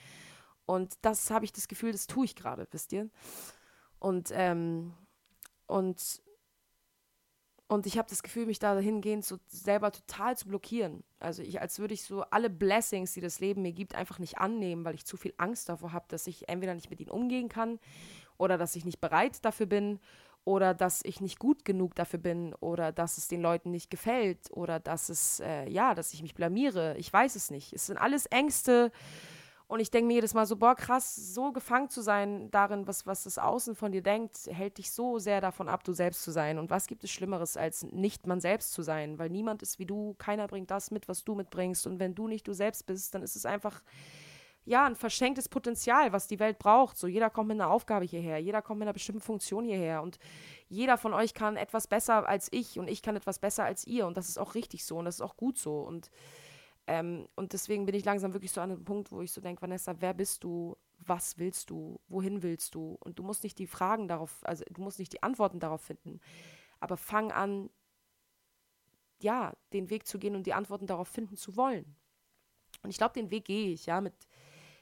[0.66, 3.10] Und das habe ich das Gefühl, das tue ich gerade, wisst ihr?
[4.00, 4.94] Und, ähm,
[5.66, 6.22] und
[7.74, 11.04] und ich habe das Gefühl, mich dahingehend so selber total zu blockieren.
[11.20, 14.38] Also ich, als würde ich so alle Blessings, die das Leben mir gibt, einfach nicht
[14.38, 17.50] annehmen, weil ich zu viel Angst davor habe, dass ich entweder nicht mit ihnen umgehen
[17.50, 17.80] kann
[18.38, 20.00] oder dass ich nicht bereit dafür bin
[20.46, 24.52] oder dass ich nicht gut genug dafür bin oder dass es den Leuten nicht gefällt
[24.52, 26.96] oder dass es, äh, ja, dass ich mich blamiere.
[26.98, 27.74] Ich weiß es nicht.
[27.74, 28.92] Es sind alles Ängste,
[29.74, 33.08] und ich denke mir jedes Mal so, boah, krass, so gefangen zu sein darin, was,
[33.08, 36.30] was das Außen von dir denkt, hält dich so sehr davon ab, du selbst zu
[36.30, 36.60] sein.
[36.60, 39.18] Und was gibt es Schlimmeres, als nicht man selbst zu sein?
[39.18, 41.88] Weil niemand ist wie du, keiner bringt das mit, was du mitbringst.
[41.88, 43.82] Und wenn du nicht du selbst bist, dann ist es einfach,
[44.64, 46.96] ja, ein verschenktes Potenzial, was die Welt braucht.
[46.96, 50.04] So, jeder kommt mit einer Aufgabe hierher, jeder kommt mit einer bestimmten Funktion hierher.
[50.04, 50.20] Und
[50.68, 54.06] jeder von euch kann etwas besser als ich und ich kann etwas besser als ihr.
[54.06, 55.80] Und das ist auch richtig so und das ist auch gut so.
[55.80, 56.12] Und
[56.88, 59.62] ähm, und deswegen bin ich langsam wirklich so an einem Punkt, wo ich so denke,
[59.62, 60.76] Vanessa, wer bist du?
[61.00, 62.00] Was willst du?
[62.08, 62.98] Wohin willst du?
[63.00, 66.20] Und du musst nicht die Fragen darauf, also du musst nicht die Antworten darauf finden,
[66.80, 67.70] aber fang an,
[69.20, 71.96] ja, den Weg zu gehen und die Antworten darauf finden zu wollen.
[72.82, 74.14] Und ich glaube, den Weg gehe ich, ja, mit,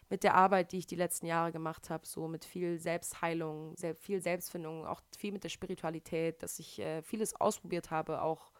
[0.09, 3.95] mit der Arbeit, die ich die letzten Jahre gemacht habe, so mit viel Selbstheilung, sehr,
[3.95, 8.51] viel Selbstfindung, auch viel mit der Spiritualität, dass ich äh, vieles ausprobiert habe, auch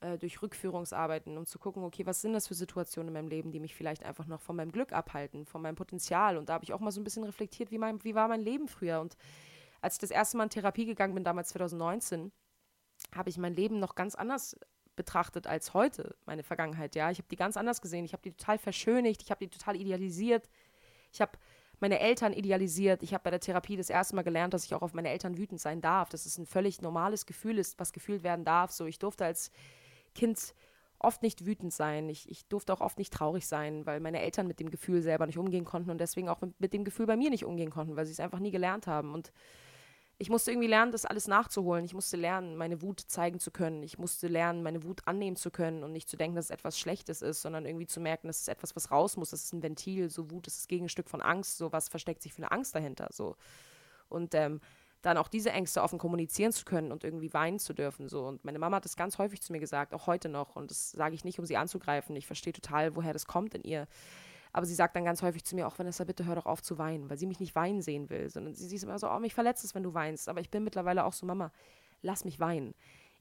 [0.00, 3.50] äh, durch Rückführungsarbeiten, um zu gucken, okay, was sind das für Situationen in meinem Leben,
[3.50, 6.36] die mich vielleicht einfach noch von meinem Glück abhalten, von meinem Potenzial.
[6.36, 8.40] Und da habe ich auch mal so ein bisschen reflektiert, wie, mein, wie war mein
[8.40, 9.00] Leben früher.
[9.00, 9.16] Und
[9.80, 12.32] als ich das erste Mal in Therapie gegangen bin, damals 2019,
[13.14, 14.56] habe ich mein Leben noch ganz anders
[14.96, 16.94] betrachtet als heute, meine Vergangenheit.
[16.94, 18.04] Ja, ich habe die ganz anders gesehen.
[18.04, 20.48] Ich habe die total verschönigt, ich habe die total idealisiert.
[21.12, 21.32] Ich habe
[21.80, 23.02] meine Eltern idealisiert.
[23.02, 25.36] Ich habe bei der Therapie das erste Mal gelernt, dass ich auch auf meine Eltern
[25.36, 28.70] wütend sein darf, dass es ein völlig normales Gefühl ist, was gefühlt werden darf.
[28.70, 29.50] So, ich durfte als
[30.16, 30.54] Kind
[30.98, 32.08] oft nicht wütend sein.
[32.08, 35.26] Ich, ich durfte auch oft nicht traurig sein, weil meine Eltern mit dem Gefühl selber
[35.26, 38.06] nicht umgehen konnten und deswegen auch mit, dem Gefühl bei mir nicht umgehen konnten, weil
[38.06, 39.12] sie es einfach nie gelernt haben.
[39.12, 39.32] Und
[40.18, 41.84] ich musste irgendwie lernen, das alles nachzuholen.
[41.84, 43.82] Ich musste lernen, meine Wut zeigen zu können.
[43.82, 46.78] Ich musste lernen, meine Wut annehmen zu können und nicht zu denken, dass es etwas
[46.78, 49.30] Schlechtes ist, sondern irgendwie zu merken, dass es etwas, was raus muss.
[49.30, 50.08] Das ist ein Ventil.
[50.08, 51.58] So Wut ist das Gegenstück von Angst.
[51.58, 53.08] So was versteckt sich für eine Angst dahinter.
[53.12, 53.36] So.
[54.08, 54.62] Und ähm,
[55.06, 58.08] dann auch diese Ängste offen kommunizieren zu können und irgendwie weinen zu dürfen.
[58.08, 58.26] So.
[58.26, 60.56] Und meine Mama hat das ganz häufig zu mir gesagt, auch heute noch.
[60.56, 62.16] Und das sage ich nicht, um sie anzugreifen.
[62.16, 63.86] Ich verstehe total, woher das kommt in ihr.
[64.52, 66.76] Aber sie sagt dann ganz häufig zu mir, auch Vanessa, bitte hör doch auf zu
[66.78, 68.28] weinen, weil sie mich nicht weinen sehen will.
[68.30, 70.28] Sondern sie, sie ist immer so, oh, mich verletzt es, wenn du weinst.
[70.28, 71.52] Aber ich bin mittlerweile auch so, Mama,
[72.02, 72.74] lass mich weinen.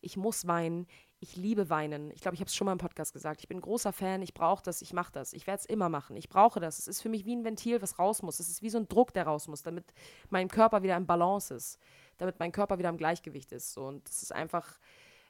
[0.06, 0.86] Ich muss weinen.
[1.20, 2.12] Ich liebe weinen.
[2.12, 3.42] Ich glaube, ich habe es schon mal im Podcast gesagt.
[3.42, 4.22] Ich bin großer Fan.
[4.22, 4.84] Ich brauche das.
[4.84, 5.34] Ich mache das.
[5.34, 6.16] Ich werde es immer machen.
[6.16, 6.78] Ich brauche das.
[6.78, 8.40] Es ist für mich wie ein Ventil, was raus muss.
[8.40, 9.86] Es ist wie so ein Druck, der raus muss, damit
[10.30, 11.80] mein Körper wieder im Balance ist.
[12.18, 13.74] Damit mein Körper wieder im Gleichgewicht ist.
[13.74, 13.88] So.
[13.88, 14.78] Und das ist einfach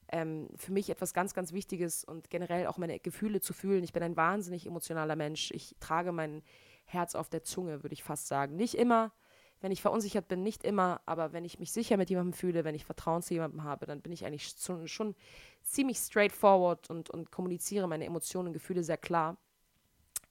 [0.09, 3.84] ähm, für mich etwas ganz, ganz Wichtiges und generell auch meine Gefühle zu fühlen.
[3.84, 5.51] Ich bin ein wahnsinnig emotionaler Mensch.
[5.51, 6.43] Ich trage mein
[6.84, 8.57] Herz auf der Zunge, würde ich fast sagen.
[8.57, 9.13] Nicht immer,
[9.62, 12.76] wenn ich verunsichert bin, nicht immer, aber wenn ich mich sicher mit jemandem fühle, wenn
[12.76, 15.16] ich Vertrauen zu jemandem habe, dann bin ich eigentlich schon, schon
[15.64, 19.38] ziemlich straightforward und, und kommuniziere meine Emotionen und Gefühle sehr klar,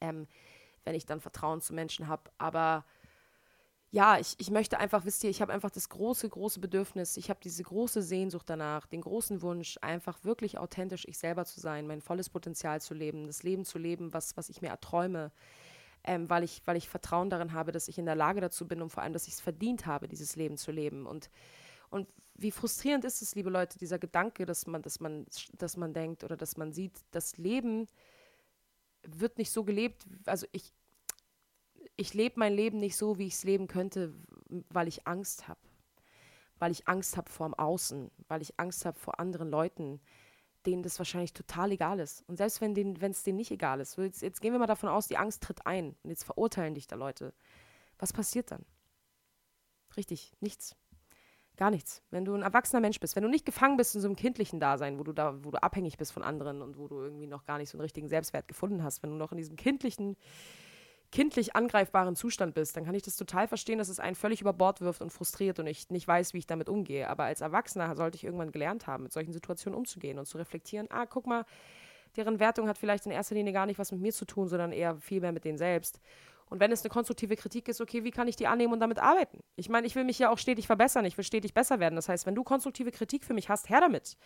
[0.01, 0.29] ähm,
[0.85, 2.31] wenn ich dann Vertrauen zu Menschen habe.
[2.39, 2.85] Aber
[3.95, 7.31] ja, ich, ich möchte einfach, wisst ihr, ich habe einfach das große, große Bedürfnis, ich
[7.31, 11.87] habe diese große Sehnsucht danach, den großen Wunsch, einfach wirklich authentisch ich selber zu sein,
[11.87, 15.31] mein volles Potenzial zu leben, das Leben zu leben, was, was ich mir erträume,
[16.05, 18.83] ähm, weil, ich, weil ich Vertrauen darin habe, dass ich in der Lage dazu bin
[18.83, 21.07] und vor allem, dass ich es verdient habe, dieses Leben zu leben.
[21.07, 21.31] Und,
[21.91, 25.27] und wie frustrierend ist es, liebe Leute, dieser Gedanke, dass man, dass man,
[25.57, 27.89] dass man denkt oder dass man sieht, das Leben
[29.03, 30.73] wird nicht so gelebt, also ich,
[31.97, 34.15] ich lebe mein Leben nicht so, wie ich es leben könnte,
[34.71, 35.61] weil ich Angst habe.
[36.59, 40.01] Weil ich Angst habe vor dem Außen, weil ich Angst habe vor anderen Leuten,
[40.67, 42.23] denen das wahrscheinlich total egal ist.
[42.29, 45.09] Und selbst wenn es denen nicht egal ist, jetzt, jetzt gehen wir mal davon aus,
[45.09, 47.33] die Angst tritt ein und jetzt verurteilen dich da Leute.
[47.99, 48.65] Was passiert dann?
[49.97, 50.77] Richtig, nichts.
[51.57, 52.03] Gar nichts.
[52.11, 54.59] Wenn du ein erwachsener Mensch bist, wenn du nicht gefangen bist in so einem kindlichen
[54.59, 57.45] Dasein, wo du da, wo du abhängig bist von anderen und wo du irgendwie noch
[57.45, 60.17] gar nicht so einen richtigen Selbstwert gefunden hast, wenn du noch in diesem kindlichen,
[61.15, 64.53] kindlich angreifbaren Zustand bist, dann kann ich das total verstehen, dass es einen völlig über
[64.53, 67.09] Bord wirft und frustriert und ich nicht weiß, wie ich damit umgehe.
[67.09, 70.89] Aber als Erwachsener sollte ich irgendwann gelernt haben, mit solchen Situationen umzugehen und zu reflektieren,
[70.91, 71.47] ah, guck mal,
[72.17, 74.73] deren Wertung hat vielleicht in erster Linie gar nicht was mit mir zu tun, sondern
[74.73, 76.01] eher viel mehr mit denen selbst.
[76.51, 78.99] Und wenn es eine konstruktive Kritik ist, okay, wie kann ich die annehmen und damit
[78.99, 79.39] arbeiten?
[79.55, 81.95] Ich meine, ich will mich ja auch stetig verbessern, ich will stetig besser werden.
[81.95, 84.17] Das heißt, wenn du konstruktive Kritik für mich hast, her damit.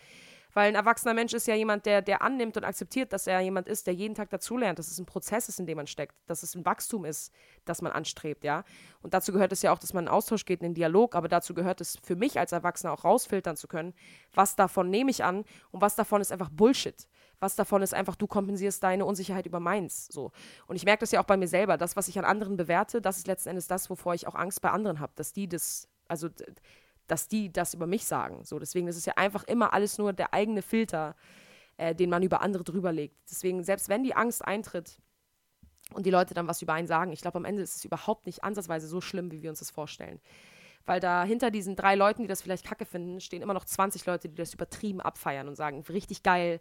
[0.53, 3.67] Weil ein erwachsener Mensch ist ja jemand, der, der annimmt und akzeptiert, dass er jemand
[3.67, 6.43] ist, der jeden Tag dazulernt, dass es ein Prozess ist, in dem man steckt, dass
[6.43, 7.31] es ein Wachstum ist,
[7.65, 8.63] das man anstrebt, ja.
[9.01, 11.27] Und dazu gehört es ja auch, dass man in Austausch geht, in den Dialog, aber
[11.27, 13.93] dazu gehört es für mich als Erwachsener auch rausfiltern zu können,
[14.33, 17.07] was davon nehme ich an und was davon ist einfach Bullshit
[17.39, 20.07] was davon ist einfach, du kompensierst deine Unsicherheit über meins.
[20.07, 20.31] So.
[20.67, 21.77] Und ich merke das ja auch bei mir selber.
[21.77, 24.61] Das, was ich an anderen bewerte, das ist letzten Endes das, wovor ich auch Angst
[24.61, 26.29] bei anderen habe, dass die das, also
[27.11, 28.43] dass die das über mich sagen.
[28.43, 31.15] So, deswegen ist es ja einfach immer alles nur der eigene Filter,
[31.77, 33.15] äh, den man über andere drüber legt.
[33.29, 34.99] Deswegen, selbst wenn die Angst eintritt
[35.93, 38.25] und die Leute dann was über einen sagen, ich glaube, am Ende ist es überhaupt
[38.25, 40.19] nicht ansatzweise so schlimm, wie wir uns das vorstellen
[40.85, 44.05] weil da hinter diesen drei Leuten, die das vielleicht kacke finden, stehen immer noch 20
[44.05, 46.59] Leute, die das übertrieben abfeiern und sagen, richtig geil,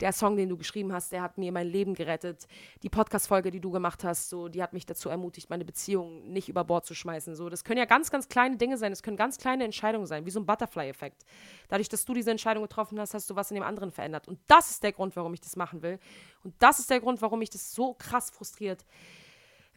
[0.00, 2.46] der Song, den du geschrieben hast, der hat mir mein Leben gerettet.
[2.82, 6.48] Die Podcast-Folge, die du gemacht hast, so, die hat mich dazu ermutigt, meine Beziehung nicht
[6.48, 7.34] über Bord zu schmeißen.
[7.34, 10.24] So, das können ja ganz, ganz kleine Dinge sein, das können ganz kleine Entscheidungen sein,
[10.26, 11.24] wie so ein Butterfly-Effekt.
[11.68, 14.28] Dadurch, dass du diese Entscheidung getroffen hast, hast du was in dem anderen verändert.
[14.28, 15.98] Und das ist der Grund, warum ich das machen will.
[16.44, 18.84] Und das ist der Grund, warum mich das so krass frustriert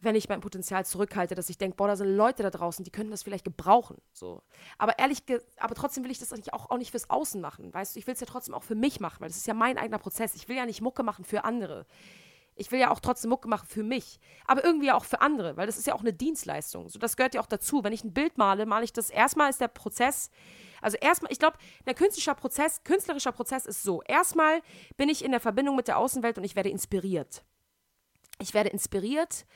[0.02, 2.90] wenn ich mein Potenzial zurückhalte, dass ich denke, boah, da sind Leute da draußen, die
[2.90, 3.98] könnten das vielleicht gebrauchen.
[4.12, 4.42] So.
[4.78, 5.22] Aber ehrlich,
[5.58, 7.72] aber trotzdem will ich das auch, auch nicht fürs Außen machen.
[7.72, 9.54] Weißt du, ich will es ja trotzdem auch für mich machen, weil das ist ja
[9.54, 10.34] mein eigener Prozess.
[10.34, 11.86] Ich will ja nicht Mucke machen für andere.
[12.56, 15.66] Ich will ja auch trotzdem Mucke machen für mich, aber irgendwie auch für andere, weil
[15.66, 16.90] das ist ja auch eine Dienstleistung.
[16.90, 17.84] So, das gehört ja auch dazu.
[17.84, 20.30] Wenn ich ein Bild male, male ich das erstmal ist der Prozess.
[20.82, 24.02] Also erstmal, ich glaube, der künstlerische Prozess, künstlerischer Prozess ist so.
[24.02, 24.60] Erstmal
[24.96, 27.44] bin ich in der Verbindung mit der Außenwelt und ich werde inspiriert.
[28.40, 29.46] Ich werde inspiriert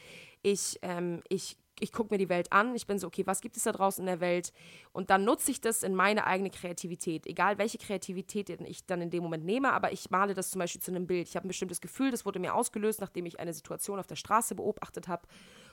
[0.45, 3.57] ich, ähm, ich, ich gucke mir die Welt an, ich bin so, okay, was gibt
[3.57, 4.53] es da draußen in der Welt?
[4.93, 9.11] Und dann nutze ich das in meine eigene Kreativität, egal welche Kreativität ich dann in
[9.11, 11.29] dem Moment nehme, aber ich male das zum Beispiel zu einem Bild.
[11.29, 14.17] Ich habe ein bestimmtes Gefühl, das wurde mir ausgelöst, nachdem ich eine Situation auf der
[14.17, 15.27] Straße beobachtet habe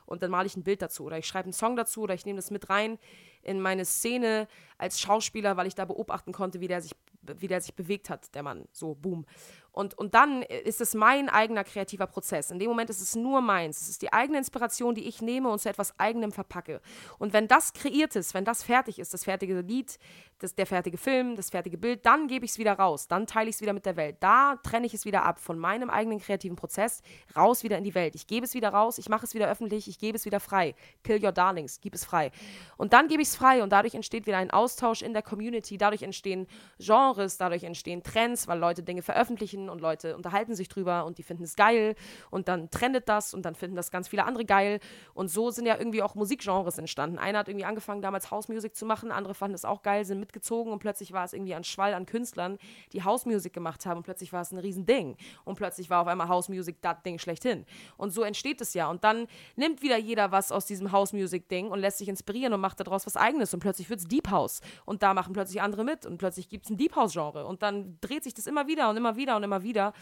[0.06, 2.26] und dann male ich ein Bild dazu oder ich schreibe einen Song dazu oder ich
[2.26, 2.98] nehme das mit rein
[3.44, 4.48] in meine Szene
[4.78, 8.34] als Schauspieler, weil ich da beobachten konnte, wie der sich wie der sich bewegt hat,
[8.34, 8.68] der Mann.
[8.72, 9.26] So, boom.
[9.74, 12.52] Und, und dann ist es mein eigener kreativer Prozess.
[12.52, 13.82] In dem Moment ist es nur meins.
[13.82, 16.82] Es ist die eigene Inspiration, die ich nehme und zu etwas Eigenem verpacke.
[17.20, 19.98] Und wenn das kreiert ist, wenn das fertig ist, das fertige Lied,
[20.40, 23.08] das, der fertige Film, das fertige Bild, dann gebe ich es wieder raus.
[23.08, 24.18] Dann teile ich es wieder mit der Welt.
[24.20, 27.02] Da trenne ich es wieder ab von meinem eigenen kreativen Prozess,
[27.36, 28.16] raus wieder in die Welt.
[28.16, 30.76] Ich gebe es wieder raus, ich mache es wieder öffentlich, ich gebe es wieder frei.
[31.04, 32.32] Kill your darlings, gib es frei.
[32.78, 35.78] Und dann gebe ich es frei und dadurch entsteht wieder ein Austausch in der Community.
[35.78, 36.48] Dadurch entstehen
[36.80, 41.18] Genres, dadurch entstehen Trends, weil Leute Dinge veröffentlichen veröffentlichen und Leute unterhalten sich drüber und
[41.18, 41.96] die finden es geil
[42.30, 44.80] und dann trendet das und dann finden das ganz viele andere geil.
[45.14, 47.18] Und so sind ja irgendwie auch Musikgenres entstanden.
[47.18, 50.20] Einer hat irgendwie angefangen, damals House Music zu machen, andere fanden es auch geil, sind
[50.20, 52.58] mitgezogen und plötzlich war es irgendwie ein Schwall an Künstlern,
[52.94, 55.18] die House Music gemacht haben und plötzlich war es ein Riesending.
[55.46, 57.66] Und plötzlich war auf einmal House Music das Ding schlechthin.
[57.98, 58.90] Und so entsteht es ja.
[58.90, 62.54] Und dann nimmt wieder jeder was aus diesem House Music Ding und lässt sich inspirieren
[62.54, 63.54] und macht daraus was eigenes.
[63.54, 64.62] Und plötzlich wird es Deep House.
[64.86, 66.06] Und da machen plötzlich andere mit.
[66.06, 67.46] Und plötzlich gibt es ein Deep House Genre.
[67.46, 69.94] Und dann dreht sich das immer wieder und immer wieder und immer immer wieder.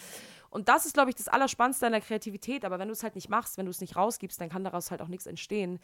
[0.52, 2.66] Und das ist, glaube ich, das Allerspannendste an der Kreativität.
[2.66, 4.92] Aber wenn du es halt nicht machst, wenn du es nicht rausgibst, dann kann daraus
[4.92, 5.80] halt auch nichts entstehen.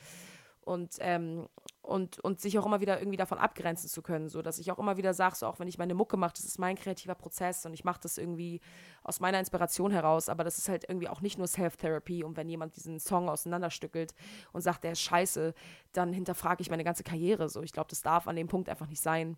[0.61, 1.47] Und, ähm,
[1.83, 4.29] und, und sich auch immer wieder irgendwie davon abgrenzen zu können.
[4.29, 6.45] So dass ich auch immer wieder sage, so auch wenn ich meine Mucke mache, das
[6.45, 8.61] ist mein kreativer Prozess und ich mache das irgendwie
[9.03, 10.27] aus meiner Inspiration heraus.
[10.27, 12.23] Aber das ist halt irgendwie auch nicht nur Self-Therapy.
[12.23, 14.15] Und wenn jemand diesen Song auseinanderstückelt
[14.53, 15.53] und sagt, der ist scheiße,
[15.91, 17.47] dann hinterfrage ich meine ganze Karriere.
[17.49, 19.37] So, ich glaube, das darf an dem Punkt einfach nicht sein.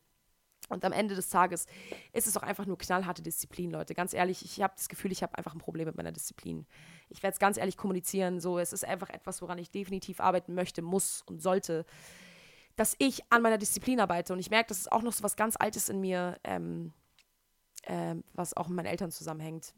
[0.70, 1.65] Und am Ende des Tages
[2.13, 3.93] ist es doch einfach nur knallharte Disziplin, Leute.
[3.93, 6.65] Ganz ehrlich, ich habe das Gefühl, ich habe einfach ein Problem mit meiner Disziplin.
[7.09, 8.39] Ich werde es ganz ehrlich kommunizieren.
[8.39, 11.86] So, es ist einfach etwas, woran ich definitiv arbeiten möchte, muss und sollte,
[12.76, 14.34] dass ich an meiner Disziplin arbeite.
[14.34, 16.93] Und ich merke, das ist auch noch so was ganz Altes in mir, ähm,
[17.84, 19.74] äh, was auch mit meinen Eltern zusammenhängt,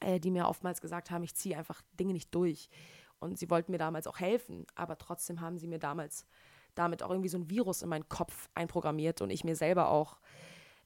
[0.00, 2.68] äh, die mir oftmals gesagt haben, ich ziehe einfach Dinge nicht durch.
[3.18, 6.26] Und sie wollten mir damals auch helfen, aber trotzdem haben sie mir damals
[6.74, 10.18] damit auch irgendwie so ein Virus in meinen Kopf einprogrammiert und ich mir selber auch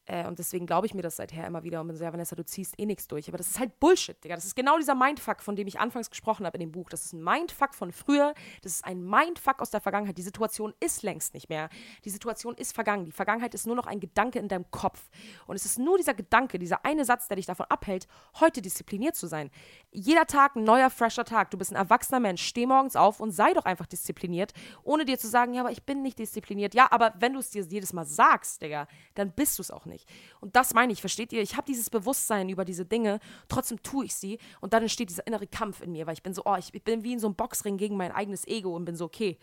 [0.08, 2.34] äh, und deswegen glaube ich mir das seither immer wieder und bin so, ja, Vanessa,
[2.34, 3.28] du ziehst eh nichts durch.
[3.28, 4.34] Aber das ist halt Bullshit, Digga.
[4.34, 6.88] Das ist genau dieser Mindfuck, von dem ich anfangs gesprochen habe in dem Buch.
[6.88, 8.32] Das ist ein Mindfuck von früher.
[8.62, 10.16] Das ist ein Mindfuck aus der Vergangenheit.
[10.16, 11.68] Die Situation ist längst nicht mehr.
[12.06, 13.04] Die Situation ist vergangen.
[13.04, 15.10] Die Vergangenheit ist nur noch ein Gedanke in deinem Kopf.
[15.46, 18.08] Und es ist nur dieser Gedanke, dieser eine Satz, der dich davon abhält,
[18.40, 19.50] heute diszipliniert zu sein.
[19.90, 21.50] Jeder Tag ein neuer, fresher Tag.
[21.50, 22.42] Du bist ein erwachsener Mensch.
[22.42, 24.54] Steh morgens auf und sei doch einfach diszipliniert,
[24.84, 26.72] ohne dir zu sagen, ja, aber ich bin nicht diszipliniert.
[26.72, 29.84] Ja, aber wenn du es dir jedes Mal sagst, Digga, dann bist du es auch
[29.84, 30.08] nicht nicht.
[30.40, 31.42] Und das meine ich, versteht ihr?
[31.42, 35.26] Ich habe dieses Bewusstsein über diese Dinge, trotzdem tue ich sie und dann entsteht dieser
[35.26, 37.34] innere Kampf in mir, weil ich bin so, oh, ich, bin wie in so einem
[37.34, 39.38] Boxring gegen mein eigenes Ego und bin so, okay.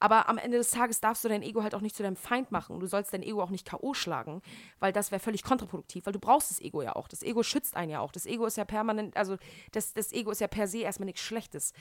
[0.00, 2.50] Aber am Ende des Tages darfst du dein Ego halt auch nicht zu deinem Feind
[2.50, 2.80] machen.
[2.80, 3.94] Du sollst dein Ego auch nicht K.O.
[3.94, 4.42] schlagen,
[4.80, 7.06] weil das wäre völlig kontraproduktiv, weil du brauchst das Ego ja auch.
[7.06, 8.10] Das Ego schützt einen ja auch.
[8.10, 9.36] Das Ego ist ja permanent, also
[9.70, 11.72] das, das Ego ist ja per se erstmal nichts Schlechtes.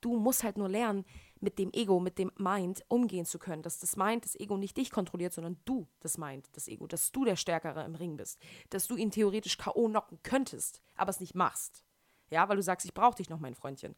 [0.00, 1.04] Du musst halt nur lernen,
[1.40, 3.62] mit dem Ego, mit dem Mind umgehen zu können.
[3.62, 6.86] Dass das Mind, das Ego nicht dich kontrolliert, sondern du das Mind, das Ego.
[6.86, 8.40] Dass du der Stärkere im Ring bist.
[8.70, 9.88] Dass du ihn theoretisch K.O.
[9.88, 11.84] knocken könntest, aber es nicht machst.
[12.30, 13.94] Ja, weil du sagst, ich brauche dich noch, mein Freundchen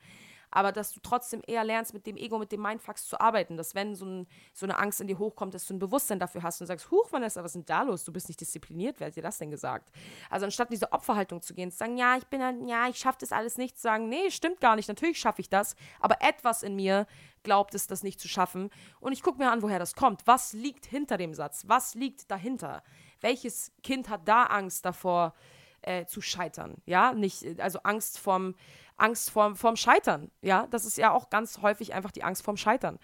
[0.51, 3.75] aber dass du trotzdem eher lernst, mit dem Ego, mit dem Mindfucks zu arbeiten, dass
[3.75, 6.61] wenn so, ein, so eine Angst in dir hochkommt, dass du ein Bewusstsein dafür hast
[6.61, 8.05] und sagst, huch, Vanessa, was ist denn da los?
[8.05, 9.91] Du bist nicht diszipliniert, wer hat dir das denn gesagt?
[10.29, 12.97] Also anstatt in diese Opferhaltung zu gehen, zu sagen, ja, ich bin ein, ja, ich
[12.97, 16.17] schaffe das alles nicht, zu sagen, nee, stimmt gar nicht, natürlich schaffe ich das, aber
[16.21, 17.07] etwas in mir
[17.43, 18.71] glaubt es, das nicht zu schaffen
[19.01, 20.27] und ich gucke mir an, woher das kommt.
[20.27, 21.65] Was liegt hinter dem Satz?
[21.67, 22.83] Was liegt dahinter?
[23.21, 25.35] Welches Kind hat da Angst davor,
[25.83, 26.77] äh, zu scheitern.
[26.87, 28.55] Ja, nicht, also Angst vorm,
[29.01, 30.31] Angst vorm, vorm Scheitern.
[30.43, 32.99] Ja, das ist ja auch ganz häufig einfach die Angst vorm Scheitern.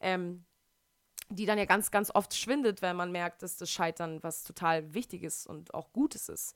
[0.00, 0.44] Ähm,
[1.28, 4.94] die dann ja ganz, ganz oft schwindet, wenn man merkt, dass das Scheitern was total
[4.94, 6.54] Wichtiges und auch Gutes ist.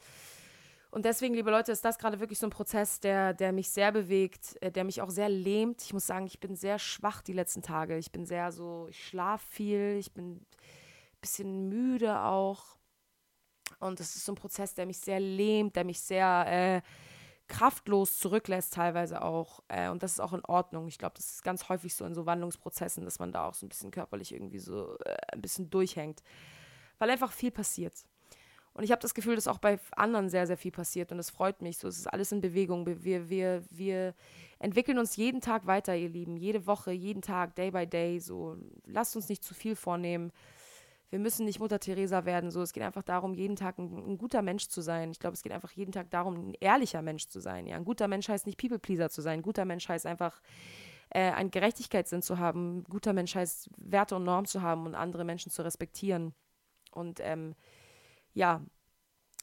[0.93, 3.93] Und deswegen, liebe Leute, ist das gerade wirklich so ein Prozess, der, der mich sehr
[3.93, 5.83] bewegt, äh, der mich auch sehr lähmt.
[5.83, 7.97] Ich muss sagen, ich bin sehr schwach die letzten Tage.
[7.97, 10.47] Ich bin sehr so, ich schlafe viel, ich bin ein
[11.21, 12.77] bisschen müde auch.
[13.79, 16.83] Und das ist so ein Prozess, der mich sehr lähmt, der mich sehr äh,
[17.51, 19.63] kraftlos zurücklässt, teilweise auch.
[19.69, 20.89] Äh, und das ist auch in Ordnung.
[20.89, 23.67] Ich glaube, das ist ganz häufig so in so Wandlungsprozessen, dass man da auch so
[23.67, 26.23] ein bisschen körperlich irgendwie so äh, ein bisschen durchhängt.
[26.99, 28.07] Weil einfach viel passiert.
[28.73, 31.11] Und ich habe das Gefühl, dass auch bei anderen sehr, sehr viel passiert.
[31.11, 31.79] Und das freut mich.
[31.79, 32.87] So, es ist alles in Bewegung.
[32.87, 34.15] Wir, wir, wir
[34.61, 36.37] entwickeln uns jeden Tag weiter, ihr Lieben.
[36.37, 38.21] Jede Woche, jeden Tag, day by day.
[38.21, 40.33] So, lasst uns nicht zu viel vornehmen
[41.11, 42.51] wir müssen nicht Mutter Teresa werden.
[42.51, 45.11] So, es geht einfach darum, jeden Tag ein, ein guter Mensch zu sein.
[45.11, 47.67] Ich glaube, es geht einfach jeden Tag darum, ein ehrlicher Mensch zu sein.
[47.67, 49.41] Ja, ein guter Mensch heißt nicht People-Pleaser zu sein.
[49.41, 50.41] Ein guter Mensch heißt einfach
[51.11, 52.79] äh, einen Gerechtigkeitssinn zu haben.
[52.79, 56.33] Ein guter Mensch heißt Werte und Normen zu haben und andere Menschen zu respektieren.
[56.93, 57.57] Und ähm,
[58.33, 58.63] ja,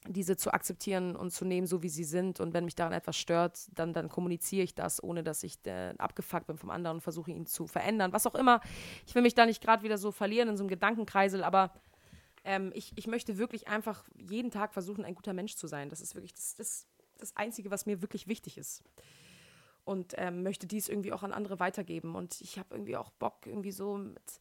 [0.08, 2.40] diese zu akzeptieren und zu nehmen, so wie sie sind.
[2.40, 5.94] Und wenn mich daran etwas stört, dann, dann kommuniziere ich das, ohne dass ich äh,
[5.98, 8.14] abgefuckt bin vom anderen und versuche ihn zu verändern.
[8.14, 8.62] Was auch immer.
[9.06, 11.74] Ich will mich da nicht gerade wieder so verlieren in so einem Gedankenkreisel, aber
[12.44, 15.90] ähm, ich, ich möchte wirklich einfach jeden Tag versuchen, ein guter Mensch zu sein.
[15.90, 16.88] Das ist wirklich das, das,
[17.18, 18.84] das Einzige, was mir wirklich wichtig ist.
[19.84, 22.16] Und ähm, möchte dies irgendwie auch an andere weitergeben.
[22.16, 24.40] Und ich habe irgendwie auch Bock, irgendwie so mit,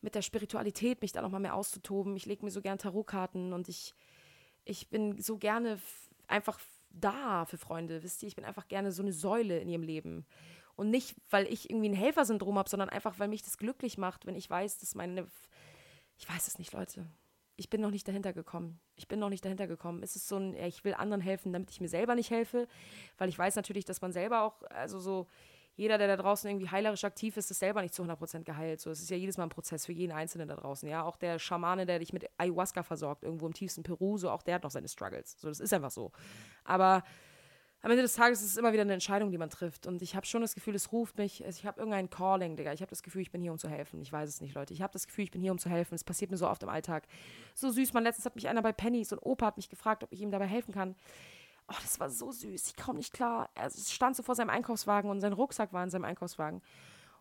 [0.00, 2.16] mit der Spiritualität mich da nochmal mehr auszutoben.
[2.16, 3.94] Ich lege mir so gern Tarotkarten und ich
[4.64, 5.78] ich bin so gerne
[6.26, 6.58] einfach
[6.90, 8.28] da für Freunde, wisst ihr?
[8.28, 10.26] Ich bin einfach gerne so eine Säule in ihrem Leben.
[10.76, 14.26] Und nicht, weil ich irgendwie ein Helfersyndrom habe, sondern einfach, weil mich das glücklich macht,
[14.26, 15.26] wenn ich weiß, dass meine.
[16.16, 17.06] Ich weiß es nicht, Leute.
[17.56, 18.80] Ich bin noch nicht dahinter gekommen.
[18.96, 20.02] Ich bin noch nicht dahinter gekommen.
[20.02, 22.66] Es ist so ein, ich will anderen helfen, damit ich mir selber nicht helfe,
[23.18, 25.26] weil ich weiß natürlich, dass man selber auch, also so,
[25.76, 28.80] jeder, der da draußen irgendwie heilerisch aktiv ist, ist selber nicht zu 100% geheilt.
[28.80, 30.88] So, es ist ja jedes Mal ein Prozess für jeden Einzelnen da draußen.
[30.88, 34.42] Ja, auch der Schamane, der dich mit Ayahuasca versorgt, irgendwo im tiefsten Peru, so auch
[34.42, 35.36] der hat noch seine Struggles.
[35.38, 36.12] So, das ist einfach so.
[36.64, 37.02] Aber
[37.82, 39.86] am Ende des Tages ist es immer wieder eine Entscheidung, die man trifft.
[39.86, 42.74] Und ich habe schon das Gefühl, es ruft mich, ich habe irgendein Calling, Digga.
[42.74, 44.02] Ich habe das Gefühl, ich bin hier, um zu helfen.
[44.02, 44.74] Ich weiß es nicht, Leute.
[44.74, 45.94] Ich habe das Gefühl, ich bin hier, um zu helfen.
[45.94, 47.06] Es passiert mir so oft im Alltag.
[47.54, 48.04] So süß, man.
[48.04, 50.46] Letztens hat mich einer bei Pennies und Opa hat mich gefragt, ob ich ihm dabei
[50.46, 50.94] helfen kann.
[51.70, 52.66] Oh, das war so süß.
[52.68, 53.48] Ich komme nicht klar.
[53.54, 56.62] Er stand so vor seinem Einkaufswagen und sein Rucksack war in seinem Einkaufswagen.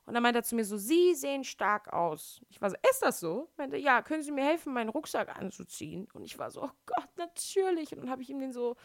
[0.05, 2.41] Und dann meinte er zu mir so, Sie sehen stark aus.
[2.49, 3.47] Ich war so, ist das so?
[3.57, 6.07] Er meinte, ja, können Sie mir helfen, meinen Rucksack anzuziehen?
[6.13, 7.93] Und ich war so, oh Gott, natürlich.
[7.93, 8.75] Und dann habe ich ihm den so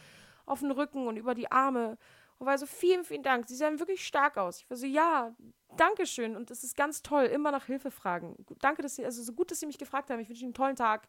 [0.45, 1.97] auf den Rücken und über die Arme
[2.37, 3.49] und war so, vielen, vielen Dank.
[3.49, 4.61] Sie sehen wirklich stark aus.
[4.61, 5.35] Ich war so, ja,
[5.79, 6.37] danke schön.
[6.37, 8.37] Und es ist ganz toll, immer nach Hilfe fragen.
[8.61, 10.21] Danke, dass Sie, also so gut, dass Sie mich gefragt haben.
[10.21, 11.09] Ich wünsche Ihnen einen tollen Tag.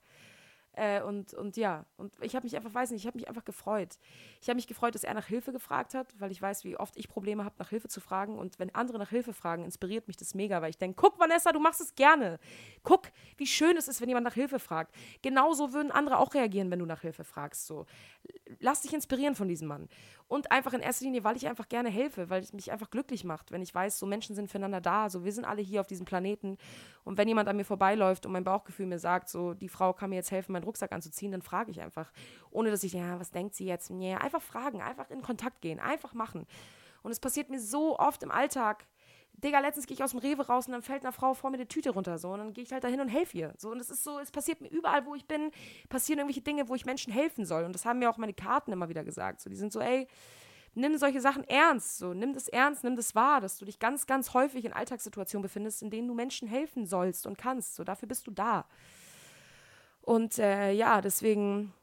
[0.75, 3.45] Äh, und, und ja, und ich habe mich einfach, weiß nicht, ich habe mich einfach
[3.45, 3.97] gefreut.
[4.41, 6.97] Ich habe mich gefreut, dass er nach Hilfe gefragt hat, weil ich weiß, wie oft
[6.97, 8.37] ich Probleme habe, nach Hilfe zu fragen.
[8.37, 11.51] Und wenn andere nach Hilfe fragen, inspiriert mich das mega, weil ich denke, guck, Vanessa,
[11.53, 12.39] du machst es gerne.
[12.83, 13.03] Guck,
[13.37, 14.93] wie schön es ist, wenn jemand nach Hilfe fragt.
[15.21, 17.67] Genauso würden andere auch reagieren, wenn du nach Hilfe fragst.
[17.67, 17.85] So.
[18.59, 19.87] Lass dich inspirieren von diesem Mann.
[20.27, 23.23] Und einfach in erster Linie, weil ich einfach gerne helfe, weil es mich einfach glücklich
[23.23, 25.87] macht, wenn ich weiß, so Menschen sind füreinander da, so wir sind alle hier auf
[25.87, 26.57] diesem Planeten.
[27.03, 30.09] Und wenn jemand an mir vorbeiläuft und mein Bauchgefühl mir sagt, so die Frau kann
[30.09, 32.11] mir jetzt helfen, meinen Rucksack anzuziehen, dann frage ich einfach.
[32.49, 33.91] Ohne dass ich, ja, was denkt sie jetzt?
[33.91, 36.47] Nee, einfach fragen, einfach in Kontakt gehen, einfach machen.
[37.03, 38.87] Und es passiert mir so oft im Alltag.
[39.43, 41.57] Digga, letztens gehe ich aus dem Rewe raus und dann fällt einer Frau vor mir
[41.57, 42.17] die Tüte runter.
[42.17, 43.53] So, und dann gehe ich halt dahin und helfe ihr.
[43.57, 45.51] So, und es ist so, es passiert mir überall, wo ich bin,
[45.89, 47.63] passieren irgendwelche Dinge, wo ich Menschen helfen soll.
[47.63, 49.41] Und das haben mir auch meine Karten immer wieder gesagt.
[49.41, 50.07] So, die sind so, ey,
[50.73, 51.97] nimm solche Sachen ernst.
[51.97, 55.43] So, nimm das ernst, nimm das wahr, dass du dich ganz, ganz häufig in Alltagssituationen
[55.43, 57.75] befindest, in denen du Menschen helfen sollst und kannst.
[57.75, 58.65] So, dafür bist du da.
[60.01, 61.73] Und äh, ja, deswegen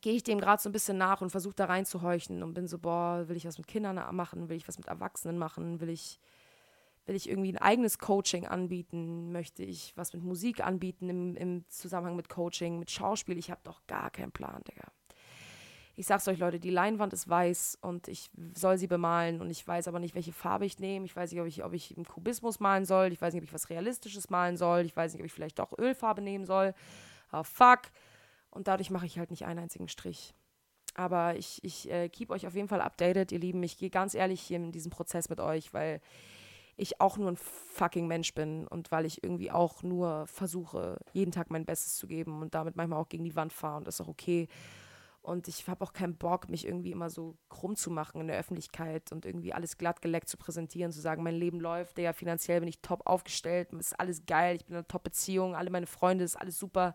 [0.00, 2.78] gehe ich dem gerade so ein bisschen nach und versuche da reinzuhorchen und bin so,
[2.78, 6.20] boah, will ich was mit Kindern machen, will ich was mit Erwachsenen machen, will ich,
[7.06, 11.64] will ich irgendwie ein eigenes Coaching anbieten, möchte ich was mit Musik anbieten im, im
[11.68, 14.88] Zusammenhang mit Coaching, mit Schauspiel, ich habe doch gar keinen Plan, Digga.
[15.98, 19.66] Ich sag's euch, Leute, die Leinwand ist weiß und ich soll sie bemalen und ich
[19.66, 21.06] weiß aber nicht, welche Farbe ich nehme.
[21.06, 23.12] Ich weiß nicht, ob ich, ob ich im Kubismus malen soll.
[23.12, 24.84] Ich weiß nicht, ob ich was Realistisches malen soll.
[24.84, 26.74] Ich weiß nicht, ob ich vielleicht doch Ölfarbe nehmen soll
[27.32, 27.82] oh fuck.
[28.50, 30.34] Und dadurch mache ich halt nicht einen einzigen Strich.
[30.94, 33.62] Aber ich, ich äh, keep euch auf jeden Fall updated, ihr Lieben.
[33.62, 36.00] Ich gehe ganz ehrlich hier in diesen Prozess mit euch, weil
[36.76, 41.32] ich auch nur ein fucking Mensch bin und weil ich irgendwie auch nur versuche, jeden
[41.32, 43.96] Tag mein Bestes zu geben und damit manchmal auch gegen die Wand fahre und das
[43.96, 44.48] ist auch okay.
[45.22, 48.38] Und ich habe auch keinen Bock, mich irgendwie immer so krumm zu machen in der
[48.38, 52.60] Öffentlichkeit und irgendwie alles glatt geleckt zu präsentieren, zu sagen, mein Leben läuft, ja, finanziell
[52.60, 56.22] bin ich top aufgestellt, ist alles geil, ich bin in einer Top-Beziehung, alle meine Freunde,
[56.22, 56.94] ist alles super.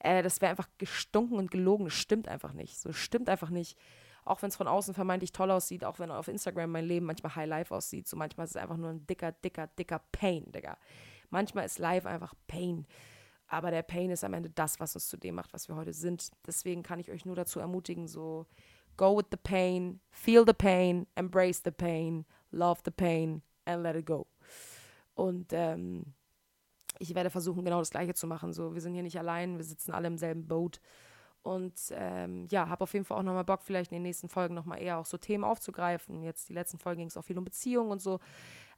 [0.00, 1.86] Äh, das wäre einfach gestunken und gelogen.
[1.86, 2.78] Das stimmt einfach nicht.
[2.78, 3.78] So stimmt einfach nicht.
[4.24, 7.34] Auch wenn es von außen vermeintlich toll aussieht, auch wenn auf Instagram mein Leben manchmal
[7.34, 10.78] High Life aussieht, so manchmal ist es einfach nur ein dicker, dicker, dicker Pain, Digga.
[11.30, 12.86] Manchmal ist Life einfach Pain.
[13.46, 15.92] Aber der Pain ist am Ende das, was uns zu dem macht, was wir heute
[15.92, 16.30] sind.
[16.46, 18.46] Deswegen kann ich euch nur dazu ermutigen, so
[18.96, 23.96] go with the pain, feel the pain, embrace the pain, love the pain and let
[23.96, 24.26] it go.
[25.14, 26.14] Und ähm,
[26.98, 28.52] ich werde versuchen, genau das Gleiche zu machen.
[28.52, 30.80] So, wir sind hier nicht allein, wir sitzen alle im selben Boot.
[31.44, 34.54] Und ähm, ja, habe auf jeden Fall auch nochmal Bock, vielleicht in den nächsten Folgen
[34.54, 36.22] nochmal eher auch so Themen aufzugreifen.
[36.22, 38.18] Jetzt die letzten Folgen ging es auch viel um Beziehungen und so.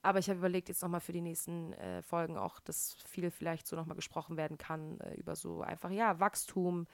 [0.02, 3.68] Aber ich habe überlegt, jetzt nochmal für die nächsten äh, Folgen auch, dass viel vielleicht
[3.68, 6.88] so nochmal gesprochen werden kann äh, über so einfach, ja, Wachstum,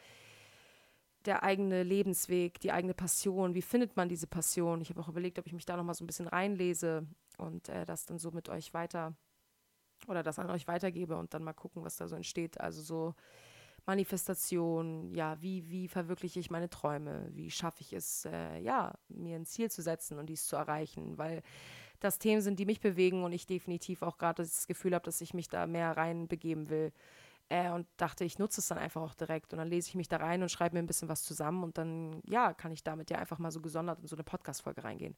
[1.24, 3.54] der eigene Lebensweg, die eigene Passion.
[3.54, 4.82] Wie findet man diese Passion?
[4.82, 7.06] Ich habe auch überlegt, ob ich mich da nochmal so ein bisschen reinlese
[7.38, 9.14] und äh, das dann so mit euch weiter
[10.06, 12.60] oder das an euch weitergebe und dann mal gucken, was da so entsteht.
[12.60, 13.14] Also so
[13.86, 17.28] Manifestation, ja, wie, wie verwirkliche ich meine Träume?
[17.32, 21.18] Wie schaffe ich es, äh, ja, mir ein Ziel zu setzen und dies zu erreichen?
[21.18, 21.42] Weil
[21.98, 25.20] das Themen sind, die mich bewegen und ich definitiv auch gerade das Gefühl habe, dass
[25.20, 26.92] ich mich da mehr reinbegeben will.
[27.48, 29.52] Äh, und dachte, ich nutze es dann einfach auch direkt.
[29.52, 31.76] Und dann lese ich mich da rein und schreibe mir ein bisschen was zusammen und
[31.76, 35.16] dann, ja, kann ich damit ja einfach mal so gesondert in so eine Podcast-Folge reingehen.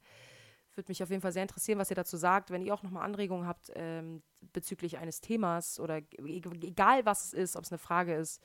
[0.74, 2.50] Würde mich auf jeden Fall sehr interessieren, was ihr dazu sagt.
[2.50, 4.22] Wenn ihr auch nochmal Anregungen habt ähm,
[4.52, 8.42] bezüglich eines Themas oder egal was es ist, ob es eine Frage ist,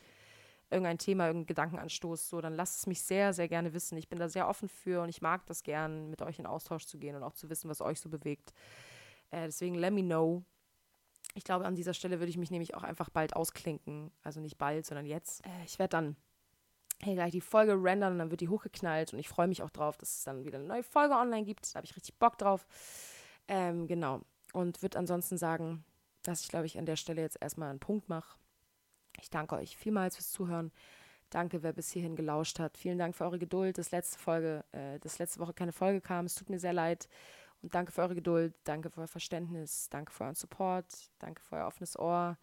[0.70, 3.98] irgendein Thema, irgendein Gedankenanstoß, so, dann lasst es mich sehr, sehr gerne wissen.
[3.98, 6.86] Ich bin da sehr offen für und ich mag das gern, mit euch in Austausch
[6.86, 8.54] zu gehen und auch zu wissen, was euch so bewegt.
[9.32, 10.44] Äh, deswegen let me know.
[11.34, 14.12] Ich glaube, an dieser Stelle würde ich mich nämlich auch einfach bald ausklinken.
[14.24, 15.46] Also nicht bald, sondern jetzt.
[15.46, 16.16] Äh, ich werde dann
[17.02, 19.70] hey, gleich die Folge rendern und dann wird die hochgeknallt und ich freue mich auch
[19.70, 21.74] drauf, dass es dann wieder eine neue Folge online gibt.
[21.74, 22.66] Da habe ich richtig Bock drauf.
[23.48, 24.22] Ähm, genau.
[24.54, 25.86] Und würde ansonsten sagen,
[26.24, 28.38] dass ich, glaube ich, an der Stelle jetzt erstmal einen Punkt mache.
[29.22, 30.72] Ich danke euch vielmals fürs Zuhören.
[31.30, 32.78] Danke, wer bis hierhin gelauscht hat.
[32.78, 36.26] Vielen Dank für eure Geduld, dass letzte Folge, äh, dass letzte Woche keine Folge kam.
[36.26, 37.08] Es tut mir sehr leid.
[37.62, 41.58] Und danke für eure Geduld, danke für euer Verständnis, danke für euren Support, danke für
[41.58, 42.38] euer offenes Ohr.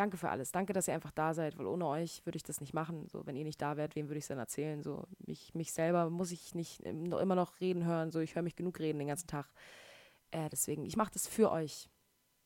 [0.00, 0.50] Danke für alles.
[0.50, 3.06] Danke, dass ihr einfach da seid, weil ohne euch würde ich das nicht machen.
[3.06, 4.82] So, wenn ihr nicht da wärt, wem würde ich es dann erzählen?
[4.82, 8.10] So, mich, mich selber muss ich nicht immer noch reden hören.
[8.10, 9.52] So, ich höre mich genug reden den ganzen Tag.
[10.30, 11.90] Äh, deswegen, ich mache das für euch.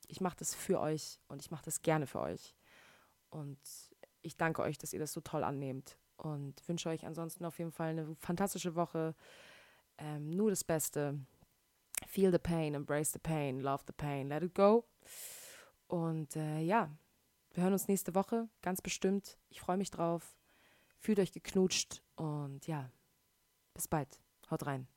[0.09, 2.57] Ich mache das für euch und ich mache das gerne für euch.
[3.31, 3.61] Und
[4.23, 7.71] ich danke euch, dass ihr das so toll annehmt und wünsche euch ansonsten auf jeden
[7.71, 9.15] Fall eine fantastische Woche.
[9.99, 11.21] Ähm, nur das Beste.
[12.09, 14.89] Feel the pain, embrace the pain, love the pain, let it go.
[15.87, 16.91] Und äh, ja,
[17.55, 19.39] wir hören uns nächste Woche, ganz bestimmt.
[19.49, 20.37] Ich freue mich drauf.
[20.99, 22.91] Fühlt euch geknutscht und ja,
[23.75, 24.21] bis bald.
[24.51, 24.89] Haut rein.